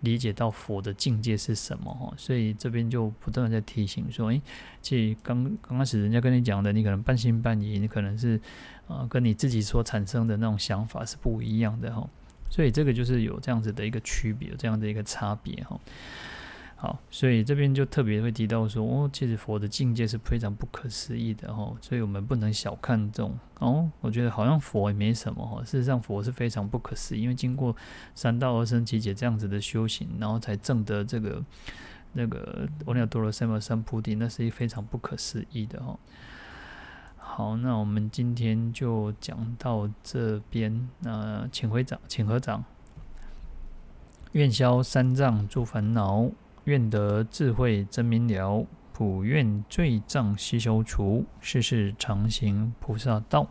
[0.00, 2.12] 理解到佛的境界是什么哈。
[2.16, 4.42] 所以这边就不断在提醒说，诶，
[4.82, 8.38] 其实刚刚开始人家跟你讲的，你可能半信半疑，你可能是
[8.86, 12.06] 啊，跟你自己所产生的那种想法是不一样的哈。
[12.50, 15.80] 所以这个就是有这样子的一个区别，有这样的一个差别哈。
[16.76, 23.90] 好，所以这边就特别会提到说，哦，其实佛的境界是非常不可思议的哦，所以我们不能小看这种哦。
[24.02, 27.74] 我觉得好像佛也没什么哦，事实上佛是非常不可思议，因为经过
[28.14, 31.42] 三到二生七劫这样子的修行，然后才证得这个
[32.12, 35.98] 那个阿耨多罗三藐三菩提，那是一非常不可思议的哦。
[37.16, 42.62] 好，那我们今天就讲到这边，那请回掌，请合掌，
[44.32, 46.30] 愿消三障诸烦恼。
[46.64, 53.46] 愿得智慧真明了，普愿罪障悉消除，世世常行菩萨道。